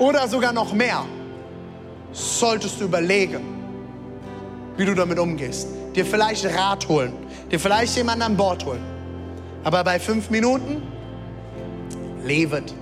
oder 0.00 0.26
sogar 0.26 0.52
noch 0.52 0.72
mehr, 0.72 1.04
solltest 2.12 2.80
du 2.80 2.86
überlegen, 2.86 3.59
wie 4.80 4.86
du 4.86 4.94
damit 4.94 5.18
umgehst. 5.18 5.68
Dir 5.94 6.06
vielleicht 6.06 6.46
Rat 6.46 6.88
holen, 6.88 7.12
dir 7.52 7.60
vielleicht 7.60 7.94
jemanden 7.96 8.22
an 8.22 8.36
Bord 8.36 8.64
holen. 8.64 8.80
Aber 9.62 9.84
bei 9.84 10.00
fünf 10.00 10.30
Minuten, 10.30 10.80
lebt. 12.24 12.74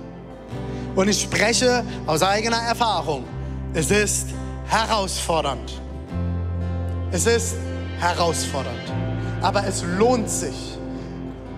Und 0.95 1.09
ich 1.09 1.21
spreche 1.21 1.83
aus 2.07 2.23
eigener 2.23 2.55
Erfahrung. 2.55 3.25
Es 3.73 3.91
ist 3.91 4.29
herausfordernd. 4.67 5.81
Es 7.11 7.25
ist 7.25 7.55
herausfordernd. 7.99 8.93
Aber 9.41 9.67
es 9.67 9.83
lohnt 9.97 10.29
sich, 10.29 10.77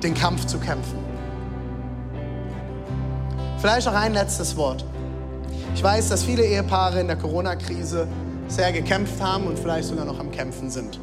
den 0.02 0.16
Kampf 0.16 0.48
zu 0.48 0.58
kämpfen. 0.58 0.98
Vielleicht 3.60 3.86
noch 3.86 3.94
ein 3.94 4.14
letztes 4.14 4.58
Wort. 4.58 4.84
Ich 5.76 5.84
weiß, 5.84 6.10
dass 6.10 6.24
viele 6.24 6.44
Ehepaare 6.44 7.00
in 7.00 7.08
der 7.08 7.18
Corona-Krise 7.18 8.08
sehr 8.52 8.72
gekämpft 8.72 9.22
haben 9.22 9.47
und 9.47 9.58
vielleicht 9.58 9.88
sogar 9.88 10.06
noch 10.06 10.20
am 10.20 10.32
Kämpfen 10.32 10.70
sind. 10.70 10.99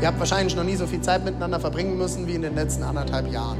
Ihr 0.00 0.08
habt 0.08 0.18
wahrscheinlich 0.18 0.56
noch 0.56 0.64
nie 0.64 0.76
so 0.76 0.86
viel 0.86 1.00
Zeit 1.00 1.24
miteinander 1.24 1.60
verbringen 1.60 1.96
müssen 1.96 2.26
wie 2.26 2.34
in 2.34 2.42
den 2.42 2.54
letzten 2.54 2.82
anderthalb 2.82 3.30
Jahren. 3.30 3.58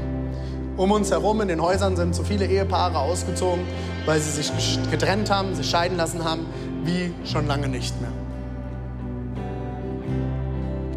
Um 0.75 0.91
uns 0.91 1.09
herum 1.09 1.41
in 1.41 1.47
den 1.47 1.61
Häusern 1.61 1.95
sind 1.95 2.13
so 2.13 2.23
viele 2.23 2.45
Ehepaare 2.45 2.99
ausgezogen, 2.99 3.63
weil 4.05 4.19
sie 4.19 4.31
sich 4.31 4.51
getrennt 4.91 5.29
haben, 5.29 5.55
sich 5.55 5.69
scheiden 5.69 5.97
lassen 5.97 6.23
haben, 6.23 6.45
wie 6.83 7.13
schon 7.25 7.47
lange 7.47 7.67
nicht 7.67 7.99
mehr. 8.01 8.11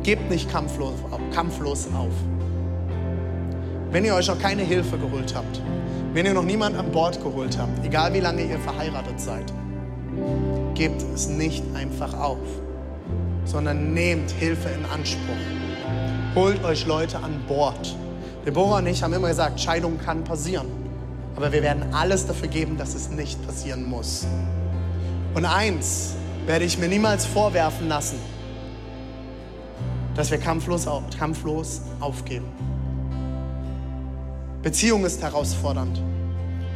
Gebt 0.03 0.31
nicht 0.31 0.51
kampflos, 0.51 0.95
kampflos 1.35 1.89
auf. 1.95 2.13
Wenn 3.91 4.05
ihr 4.05 4.15
euch 4.15 4.29
noch 4.29 4.39
keine 4.39 4.63
Hilfe 4.63 4.99
geholt 4.99 5.35
habt, 5.35 5.61
wenn 6.13 6.27
ihr 6.27 6.35
noch 6.35 6.45
niemand 6.45 6.77
an 6.77 6.91
Bord 6.91 7.23
geholt 7.23 7.59
habt, 7.59 7.85
egal 7.85 8.13
wie 8.15 8.21
lange 8.21 8.43
ihr 8.43 8.59
verheiratet 8.59 9.21
seid, 9.21 9.53
gebt 10.75 11.03
es 11.15 11.29
nicht 11.29 11.65
einfach 11.75 12.15
auf, 12.15 12.39
sondern 13.45 13.93
nehmt 13.93 14.31
Hilfe 14.31 14.69
in 14.69 14.85
Anspruch. 14.87 15.21
Holt 16.35 16.65
euch 16.65 16.87
Leute 16.87 17.19
an 17.19 17.43
Bord. 17.47 17.97
Deborah 18.47 18.79
und 18.79 18.87
ich 18.87 19.03
haben 19.03 19.13
immer 19.13 19.29
gesagt, 19.29 19.61
Scheidung 19.61 19.99
kann 19.99 20.25
passieren. 20.25 20.67
Aber 21.37 21.53
wir 21.53 21.63
werden 21.63 21.93
alles 21.93 22.27
dafür 22.27 22.49
geben, 22.49 22.77
dass 22.77 22.95
es 22.95 23.11
nicht 23.11 23.45
passieren 23.47 23.89
muss. 23.89 24.27
Und 25.35 25.45
eins 25.45 26.15
werde 26.47 26.65
ich 26.65 26.79
mir 26.79 26.89
niemals 26.89 27.27
vorwerfen 27.27 27.89
lassen, 27.89 28.19
dass 30.15 30.31
wir 30.31 30.39
kampflos, 30.39 30.87
kampflos 31.19 31.83
aufgeben. 32.01 32.47
Beziehung 34.63 35.05
ist 35.05 35.23
herausfordernd. 35.23 36.03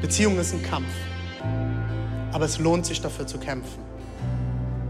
Beziehung 0.01 0.39
ist 0.39 0.55
ein 0.55 0.63
Kampf. 0.63 0.89
Aber 2.35 2.47
es 2.47 2.59
lohnt 2.59 2.85
sich 2.85 3.01
dafür 3.01 3.29
zu 3.29 3.39
kämpfen. 3.39 3.79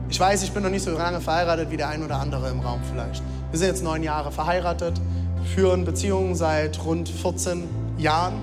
Ich 0.09 0.19
weiß, 0.19 0.43
ich 0.45 0.53
bin 0.53 0.63
noch 0.63 0.71
nicht 0.71 0.83
so 0.83 0.91
lange 0.93 1.21
verheiratet 1.21 1.71
wie 1.71 1.77
der 1.77 1.89
ein 1.89 2.03
oder 2.03 2.19
andere 2.19 2.49
im 2.49 2.61
Raum 2.61 2.81
vielleicht. 2.91 3.23
Wir 3.51 3.59
sind 3.59 3.69
jetzt 3.69 3.85
neun 3.85 4.03
Jahre 4.03 4.33
verheiratet, 4.33 4.99
führen 5.55 5.85
Beziehungen 5.85 6.35
seit 6.35 6.83
rund 6.83 7.07
14 7.07 7.69
Jahren. 7.99 8.35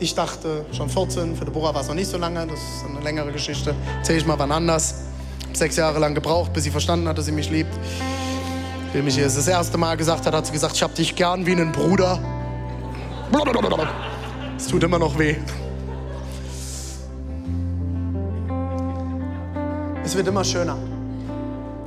Ich 0.00 0.16
dachte 0.16 0.64
schon 0.72 0.88
14, 0.88 1.36
für 1.36 1.44
Deborah 1.44 1.72
war 1.72 1.82
es 1.82 1.86
noch 1.86 1.94
nicht 1.94 2.10
so 2.10 2.18
lange, 2.18 2.44
das 2.44 2.58
ist 2.58 2.86
eine 2.88 3.04
längere 3.04 3.30
Geschichte. 3.30 3.72
Erzähle 3.98 4.18
ich 4.18 4.26
mal 4.26 4.38
wann 4.38 4.50
anders. 4.50 5.04
Habe 5.46 5.56
sechs 5.56 5.76
Jahre 5.76 6.00
lang 6.00 6.16
gebraucht, 6.16 6.52
bis 6.52 6.64
sie 6.64 6.70
verstanden 6.70 7.06
hat, 7.06 7.18
dass 7.18 7.26
sie 7.26 7.32
mich 7.32 7.50
liebt. 7.50 7.72
Wie 8.92 9.02
mich 9.02 9.16
das 9.16 9.46
erste 9.46 9.78
Mal 9.78 9.96
gesagt 9.96 10.26
hat, 10.26 10.34
hat 10.34 10.44
sie 10.44 10.52
gesagt, 10.52 10.74
ich 10.74 10.82
habe 10.82 10.94
dich 10.94 11.14
gern 11.14 11.46
wie 11.46 11.52
einen 11.52 11.70
Bruder. 11.70 12.18
Es 14.56 14.66
tut 14.66 14.82
immer 14.82 14.98
noch 14.98 15.16
weh. 15.16 15.36
Es 20.10 20.16
wird 20.16 20.26
immer 20.26 20.42
schöner. 20.42 20.76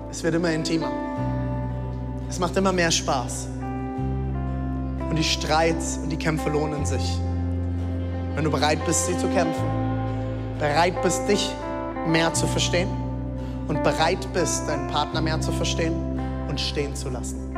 Es 0.09 0.23
wird 0.23 0.35
immer 0.35 0.49
intimer. 0.49 0.89
Es 2.29 2.39
macht 2.39 2.55
immer 2.55 2.71
mehr 2.71 2.89
Spaß. 2.89 3.49
Und 5.09 5.17
die 5.17 5.23
Streits 5.25 5.99
und 6.01 6.09
die 6.09 6.15
Kämpfe 6.15 6.49
lohnen 6.49 6.85
sich. 6.85 7.19
Wenn 8.33 8.45
du 8.45 8.49
bereit 8.49 8.79
bist, 8.85 9.07
sie 9.07 9.17
zu 9.17 9.27
kämpfen, 9.27 9.65
bereit 10.57 11.01
bist, 11.01 11.27
dich 11.27 11.53
mehr 12.07 12.33
zu 12.33 12.47
verstehen 12.47 12.87
und 13.67 13.83
bereit 13.83 14.25
bist, 14.33 14.69
deinen 14.69 14.87
Partner 14.87 15.19
mehr 15.19 15.41
zu 15.41 15.51
verstehen 15.51 15.93
und 16.47 16.61
stehen 16.61 16.95
zu 16.95 17.09
lassen. 17.09 17.53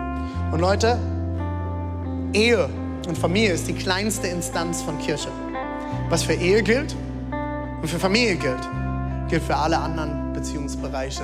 Und 0.52 0.62
Leute, 0.62 0.98
Ehe 2.34 2.68
und 3.08 3.16
Familie 3.16 3.52
ist 3.52 3.68
die 3.68 3.76
kleinste 3.76 4.26
Instanz 4.26 4.82
von 4.82 4.98
Kirche. 4.98 5.30
Was 6.10 6.24
für 6.24 6.34
Ehe 6.34 6.64
gilt 6.64 6.96
und 7.84 7.88
für 7.88 8.00
Familie 8.00 8.38
gilt, 8.38 8.68
gilt 9.30 9.44
für 9.44 9.58
alle 9.58 9.78
anderen 9.78 10.25
Beziehungsbereiche 10.36 11.24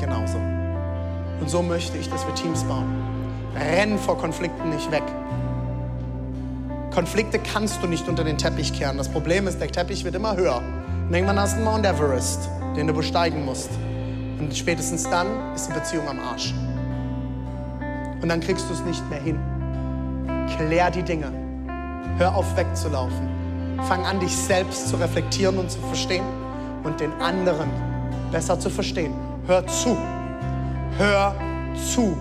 genauso. 0.00 0.38
Und 1.40 1.48
so 1.48 1.62
möchte 1.62 1.98
ich, 1.98 2.08
dass 2.08 2.26
wir 2.26 2.34
Teams 2.34 2.64
bauen. 2.64 2.86
Renn 3.54 3.98
vor 3.98 4.18
Konflikten 4.18 4.70
nicht 4.70 4.90
weg. 4.90 5.02
Konflikte 6.92 7.38
kannst 7.38 7.82
du 7.82 7.86
nicht 7.86 8.08
unter 8.08 8.24
den 8.24 8.38
Teppich 8.38 8.72
kehren. 8.72 8.96
Das 8.96 9.08
Problem 9.08 9.46
ist, 9.46 9.60
der 9.60 9.68
Teppich 9.68 10.04
wird 10.04 10.14
immer 10.14 10.36
höher. 10.36 10.62
Und 11.06 11.14
irgendwann 11.14 11.38
hast 11.38 11.52
du 11.52 11.56
einen 11.56 11.66
Mount 11.66 11.86
Everest, 11.86 12.48
den 12.74 12.86
du 12.86 12.94
besteigen 12.94 13.44
musst. 13.44 13.70
Und 14.38 14.56
spätestens 14.56 15.04
dann 15.04 15.26
ist 15.54 15.68
die 15.68 15.72
Beziehung 15.72 16.08
am 16.08 16.18
Arsch. 16.18 16.54
Und 18.22 18.28
dann 18.28 18.40
kriegst 18.40 18.68
du 18.68 18.74
es 18.74 18.82
nicht 18.84 19.08
mehr 19.10 19.20
hin. 19.20 19.38
Klär 20.56 20.90
die 20.90 21.02
Dinge. 21.02 21.30
Hör 22.18 22.34
auf 22.34 22.56
wegzulaufen. 22.56 23.28
Fang 23.88 24.04
an, 24.06 24.20
dich 24.20 24.34
selbst 24.34 24.88
zu 24.88 24.96
reflektieren 24.96 25.58
und 25.58 25.70
zu 25.70 25.78
verstehen 25.80 26.24
und 26.82 26.98
den 26.98 27.12
anderen 27.20 27.68
besser 28.30 28.58
zu 28.58 28.70
verstehen. 28.70 29.12
Hör 29.46 29.66
zu. 29.66 29.96
Hör 30.98 31.34
zu. 31.92 32.16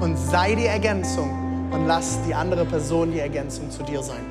Und 0.00 0.16
sei 0.16 0.54
die 0.54 0.66
Ergänzung 0.66 1.30
und 1.70 1.86
lass 1.86 2.18
die 2.26 2.34
andere 2.34 2.64
Person 2.64 3.12
die 3.12 3.20
Ergänzung 3.20 3.70
zu 3.70 3.82
dir 3.82 4.02
sein. 4.02 4.24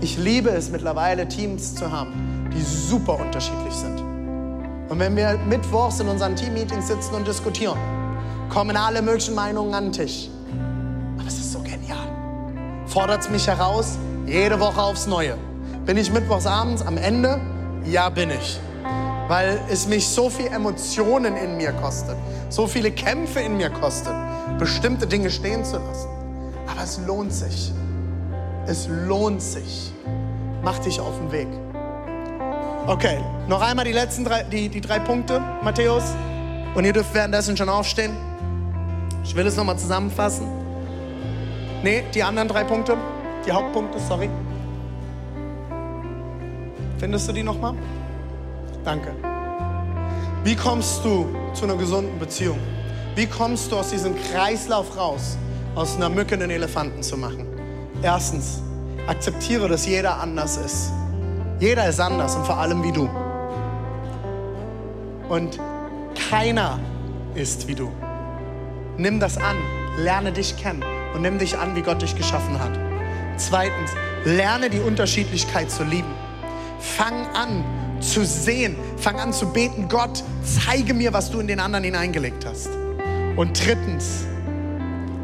Ich 0.00 0.18
liebe 0.18 0.50
es 0.50 0.70
mittlerweile, 0.70 1.28
Teams 1.28 1.74
zu 1.74 1.90
haben, 1.90 2.48
die 2.52 2.60
super 2.60 3.20
unterschiedlich 3.20 3.72
sind. 3.72 4.00
Und 4.88 4.98
wenn 4.98 5.16
wir 5.16 5.38
mittwochs 5.48 6.00
in 6.00 6.08
unseren 6.08 6.36
Teammeetings 6.36 6.88
sitzen 6.88 7.14
und 7.14 7.26
diskutieren, 7.26 7.78
kommen 8.50 8.76
alle 8.76 9.00
möglichen 9.00 9.34
Meinungen 9.34 9.72
an 9.74 9.84
den 9.84 9.92
Tisch. 9.92 10.28
Aber 11.18 11.26
es 11.28 11.34
ist 11.34 11.52
so 11.52 11.60
genial. 11.60 12.08
Fordert 12.86 13.22
es 13.22 13.30
mich 13.30 13.46
heraus, 13.46 13.96
jede 14.26 14.60
Woche 14.60 14.82
aufs 14.82 15.06
Neue. 15.06 15.36
Bin 15.86 15.96
ich 15.96 16.12
mittwochs 16.12 16.46
abends 16.46 16.82
am 16.82 16.96
Ende? 16.96 17.40
Ja, 17.84 18.08
bin 18.10 18.30
ich. 18.30 18.60
Weil 19.28 19.60
es 19.70 19.86
mich 19.86 20.06
so 20.06 20.28
viel 20.28 20.48
Emotionen 20.48 21.36
in 21.36 21.56
mir 21.56 21.72
kostet, 21.72 22.16
so 22.48 22.66
viele 22.66 22.90
Kämpfe 22.90 23.40
in 23.40 23.56
mir 23.56 23.70
kostet, 23.70 24.14
bestimmte 24.58 25.06
Dinge 25.06 25.30
stehen 25.30 25.64
zu 25.64 25.78
lassen. 25.78 26.08
Aber 26.66 26.82
es 26.82 26.98
lohnt 27.06 27.32
sich. 27.32 27.72
Es 28.66 28.88
lohnt 28.88 29.42
sich. 29.42 29.92
Mach 30.62 30.78
dich 30.78 31.00
auf 31.00 31.16
den 31.18 31.32
Weg. 31.32 31.48
Okay, 32.86 33.18
noch 33.48 33.60
einmal 33.62 33.84
die 33.84 33.92
letzten 33.92 34.24
drei, 34.24 34.42
die, 34.42 34.68
die 34.68 34.80
drei 34.80 34.98
Punkte, 34.98 35.40
Matthäus. 35.62 36.04
Und 36.74 36.84
ihr 36.84 36.92
dürft 36.92 37.14
währenddessen 37.14 37.56
schon 37.56 37.68
aufstehen. 37.68 38.16
Ich 39.24 39.36
will 39.36 39.46
es 39.46 39.56
nochmal 39.56 39.78
zusammenfassen. 39.78 40.46
Nee, 41.82 42.04
die 42.14 42.22
anderen 42.22 42.48
drei 42.48 42.64
Punkte, 42.64 42.96
die 43.46 43.52
Hauptpunkte, 43.52 43.98
sorry. 43.98 44.28
Findest 46.98 47.28
du 47.28 47.32
die 47.32 47.42
nochmal? 47.42 47.74
Danke. 48.84 49.14
Wie 50.44 50.56
kommst 50.56 51.04
du 51.04 51.26
zu 51.54 51.64
einer 51.64 51.76
gesunden 51.76 52.18
Beziehung? 52.18 52.58
Wie 53.14 53.26
kommst 53.26 53.70
du 53.70 53.76
aus 53.76 53.90
diesem 53.90 54.14
Kreislauf 54.32 54.96
raus, 54.96 55.36
aus 55.74 55.96
einer 55.96 56.08
Mücke 56.08 56.34
einen 56.34 56.50
Elefanten 56.50 57.02
zu 57.02 57.16
machen? 57.16 57.46
Erstens, 58.02 58.60
akzeptiere, 59.06 59.68
dass 59.68 59.86
jeder 59.86 60.18
anders 60.18 60.56
ist. 60.56 60.90
Jeder 61.60 61.88
ist 61.88 62.00
anders 62.00 62.34
und 62.34 62.44
vor 62.44 62.56
allem 62.56 62.82
wie 62.82 62.90
du. 62.90 63.08
Und 65.28 65.60
keiner 66.28 66.80
ist 67.34 67.68
wie 67.68 67.74
du. 67.74 67.92
Nimm 68.96 69.20
das 69.20 69.36
an, 69.38 69.56
lerne 69.96 70.32
dich 70.32 70.56
kennen 70.56 70.82
und 71.14 71.22
nimm 71.22 71.38
dich 71.38 71.56
an, 71.56 71.76
wie 71.76 71.82
Gott 71.82 72.02
dich 72.02 72.16
geschaffen 72.16 72.58
hat. 72.58 72.72
Zweitens, 73.36 73.92
lerne 74.24 74.70
die 74.70 74.80
Unterschiedlichkeit 74.80 75.70
zu 75.70 75.84
lieben. 75.84 76.12
Fang 76.80 77.26
an 77.34 77.64
zu 78.02 78.24
sehen, 78.24 78.76
fang 78.98 79.18
an 79.18 79.32
zu 79.32 79.52
beten, 79.52 79.88
Gott, 79.88 80.22
zeige 80.42 80.94
mir, 80.94 81.12
was 81.12 81.30
du 81.30 81.40
in 81.40 81.46
den 81.46 81.60
anderen 81.60 81.84
hineingelegt 81.84 82.44
hast. 82.44 82.70
Und 83.36 83.64
drittens, 83.64 84.26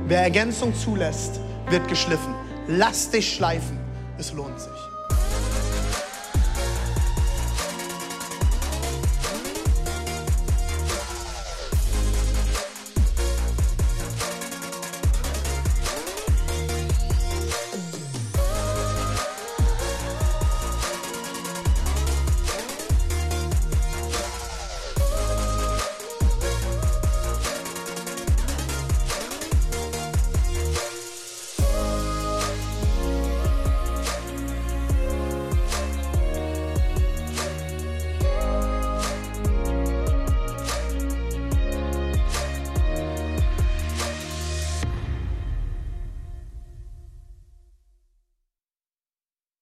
wer 0.06 0.22
Ergänzung 0.22 0.74
zulässt, 0.74 1.40
wird 1.68 1.86
geschliffen. 1.88 2.34
Lass 2.66 3.10
dich 3.10 3.34
schleifen, 3.34 3.78
es 4.18 4.32
lohnt 4.32 4.60
sich. 4.60 4.87